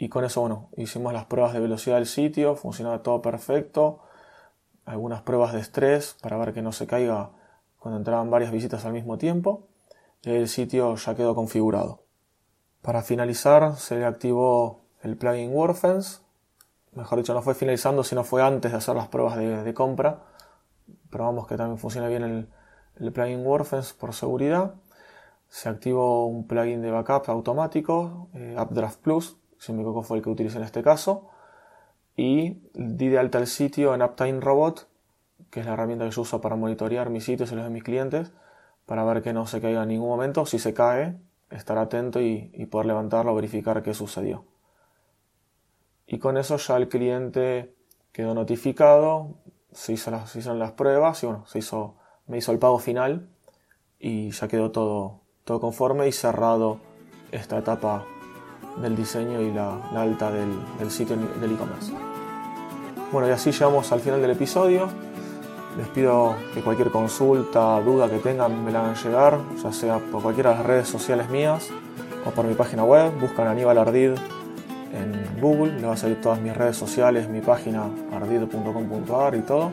Y 0.00 0.08
con 0.08 0.24
eso, 0.24 0.40
bueno, 0.40 0.70
hicimos 0.78 1.12
las 1.12 1.26
pruebas 1.26 1.52
de 1.52 1.60
velocidad 1.60 1.96
del 1.96 2.06
sitio, 2.06 2.56
funcionaba 2.56 3.02
todo 3.02 3.20
perfecto. 3.20 4.00
Algunas 4.86 5.20
pruebas 5.20 5.52
de 5.52 5.60
estrés 5.60 6.16
para 6.22 6.38
ver 6.38 6.54
que 6.54 6.62
no 6.62 6.72
se 6.72 6.86
caiga 6.86 7.32
cuando 7.78 7.98
entraban 7.98 8.30
varias 8.30 8.50
visitas 8.50 8.86
al 8.86 8.94
mismo 8.94 9.18
tiempo. 9.18 9.68
El 10.22 10.48
sitio 10.48 10.96
ya 10.96 11.14
quedó 11.14 11.34
configurado. 11.34 12.04
Para 12.80 13.02
finalizar, 13.02 13.76
se 13.76 14.02
activó 14.02 14.86
el 15.02 15.18
plugin 15.18 15.52
WordFence. 15.52 16.22
Mejor 16.92 17.18
dicho, 17.18 17.34
no 17.34 17.42
fue 17.42 17.54
finalizando, 17.54 18.02
sino 18.02 18.24
fue 18.24 18.42
antes 18.42 18.72
de 18.72 18.78
hacer 18.78 18.96
las 18.96 19.08
pruebas 19.08 19.36
de, 19.36 19.74
compra. 19.74 20.24
Probamos 21.10 21.46
que 21.46 21.58
también 21.58 21.76
funciona 21.76 22.08
bien 22.08 22.22
el, 22.22 22.48
el 22.98 23.12
plugin 23.12 23.44
WordFence 23.44 23.92
por 24.00 24.14
seguridad 24.14 24.76
se 25.50 25.68
activó 25.68 26.26
un 26.26 26.46
plugin 26.46 26.80
de 26.80 26.92
backup 26.92 27.28
automático, 27.28 28.28
eh, 28.34 28.56
Updraft 28.58 29.00
Plus, 29.00 29.36
si 29.60 29.72
me 29.72 29.80
equivoco 29.82 30.02
fue 30.02 30.16
el 30.16 30.24
que 30.24 30.30
utilicé 30.30 30.56
en 30.56 30.64
este 30.64 30.82
caso, 30.82 31.28
y 32.16 32.62
di 32.72 33.08
de 33.08 33.18
alta 33.18 33.38
el 33.38 33.46
sitio 33.46 33.94
en 33.94 34.02
Uptime 34.02 34.40
Robot, 34.40 34.88
que 35.50 35.60
es 35.60 35.66
la 35.66 35.74
herramienta 35.74 36.06
que 36.06 36.10
yo 36.12 36.22
uso 36.22 36.40
para 36.40 36.56
monitorear 36.56 37.10
mis 37.10 37.24
sitios 37.24 37.52
y 37.52 37.54
los 37.54 37.64
de 37.64 37.70
mis 37.70 37.84
clientes, 37.84 38.32
para 38.86 39.04
ver 39.04 39.22
que 39.22 39.34
no 39.34 39.46
se 39.46 39.60
caiga 39.60 39.82
en 39.82 39.90
ningún 39.90 40.08
momento, 40.08 40.46
si 40.46 40.58
se 40.58 40.72
cae, 40.72 41.20
estar 41.50 41.76
atento 41.76 42.22
y, 42.22 42.48
poder 42.70 42.86
levantarlo, 42.86 43.34
verificar 43.34 43.82
qué 43.82 43.92
sucedió. 43.92 44.46
Y 46.06 46.18
con 46.18 46.38
eso 46.38 46.56
ya 46.56 46.78
el 46.78 46.88
cliente 46.88 47.74
quedó 48.12 48.34
notificado, 48.34 49.36
se, 49.72 49.92
hizo 49.92 50.10
las, 50.10 50.34
hicieron 50.34 50.58
las 50.58 50.72
pruebas 50.72 51.22
y 51.22 51.26
bueno, 51.26 51.46
se 51.46 51.58
hizo, 51.58 51.96
me 52.26 52.38
hizo 52.38 52.50
el 52.50 52.58
pago 52.58 52.78
final 52.78 53.28
y 53.98 54.30
ya 54.30 54.48
quedó 54.48 54.70
todo, 54.70 55.20
todo 55.44 55.60
conforme 55.60 56.08
y 56.08 56.12
cerrado 56.12 56.80
esta 57.30 57.58
etapa 57.58 58.06
del 58.80 58.96
diseño 58.96 59.40
y 59.40 59.52
la, 59.52 59.78
alta 59.94 60.30
del, 60.30 60.90
sitio 60.90 61.16
del 61.16 61.52
e-commerce. 61.52 61.92
Bueno, 63.12 63.28
y 63.28 63.32
así 63.32 63.52
llegamos 63.52 63.90
al 63.92 64.00
final 64.00 64.20
del 64.20 64.30
episodio. 64.30 64.88
Les 65.76 65.88
pido 65.88 66.34
que 66.52 66.62
cualquier 66.62 66.90
consulta, 66.90 67.80
duda 67.80 68.08
que 68.08 68.18
tengan 68.18 68.64
me 68.64 68.72
la 68.72 68.80
hagan 68.80 68.94
llegar, 68.96 69.38
ya 69.62 69.72
sea 69.72 69.98
por 69.98 70.22
cualquiera 70.22 70.50
de 70.50 70.56
las 70.56 70.66
redes 70.66 70.88
sociales 70.88 71.30
mías 71.30 71.68
o 72.24 72.30
por 72.30 72.44
mi 72.44 72.54
página 72.54 72.84
web. 72.84 73.12
Buscan 73.20 73.46
Aníbal 73.46 73.78
Ardid 73.78 74.12
en 74.92 75.40
Google, 75.40 75.80
le 75.80 75.86
va 75.86 75.94
a 75.94 75.96
salir 75.96 76.20
todas 76.20 76.40
mis 76.40 76.56
redes 76.56 76.76
sociales, 76.76 77.28
mi 77.28 77.40
página 77.40 77.84
ardid.com.ar 78.12 79.34
y 79.36 79.40
todo. 79.40 79.70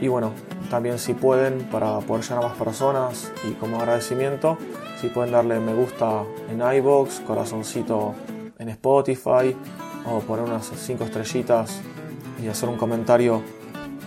Y 0.00 0.08
bueno, 0.08 0.32
también 0.72 0.98
si 0.98 1.12
pueden, 1.12 1.64
para 1.64 1.98
poder 1.98 2.24
llegar 2.24 2.38
a 2.38 2.48
más 2.48 2.56
personas 2.56 3.30
y 3.46 3.52
como 3.52 3.76
agradecimiento, 3.76 4.56
si 4.98 5.08
pueden 5.08 5.30
darle 5.30 5.60
me 5.60 5.74
gusta 5.74 6.22
en 6.48 6.62
iBox, 6.62 7.20
corazoncito 7.26 8.14
en 8.58 8.70
Spotify 8.70 9.54
o 10.06 10.20
poner 10.20 10.46
unas 10.46 10.72
5 10.74 11.04
estrellitas 11.04 11.82
y 12.42 12.48
hacer 12.48 12.70
un 12.70 12.78
comentario 12.78 13.42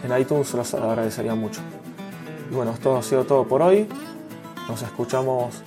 en 0.04 0.20
iTunes, 0.20 0.52
los 0.56 0.74
agradecería 0.74 1.36
mucho. 1.36 1.62
Y 2.50 2.56
bueno, 2.56 2.72
esto 2.72 2.98
ha 2.98 3.04
sido 3.04 3.26
todo 3.26 3.44
por 3.48 3.62
hoy. 3.62 3.88
Nos 4.68 4.82
escuchamos 4.82 5.62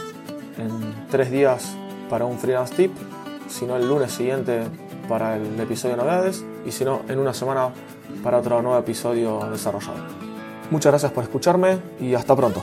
en 0.59 1.07
tres 1.09 1.31
días 1.31 1.77
para 2.11 2.25
un 2.25 2.41
freelance 2.41 2.75
tip, 2.75 2.91
si 3.47 3.67
no 3.67 3.77
el 3.77 3.87
lunes 3.87 4.11
siguiente 4.11 4.65
para 5.09 5.37
el 5.37 5.61
episodio 5.61 5.95
de 5.95 6.03
novedades 6.03 6.45
y 6.67 6.73
si 6.73 6.85
no 6.85 7.03
en 7.09 7.21
una 7.21 7.35
semana 7.35 7.69
para 8.25 8.39
otro 8.39 8.61
nuevo 8.63 8.77
episodio 8.77 9.49
desarrollado. 9.49 10.18
Muchas 10.71 10.93
gracias 10.93 11.13
por 11.13 11.25
escucharme 11.25 11.79
y 12.01 12.15
hasta 12.15 12.37
pronto. 12.37 12.63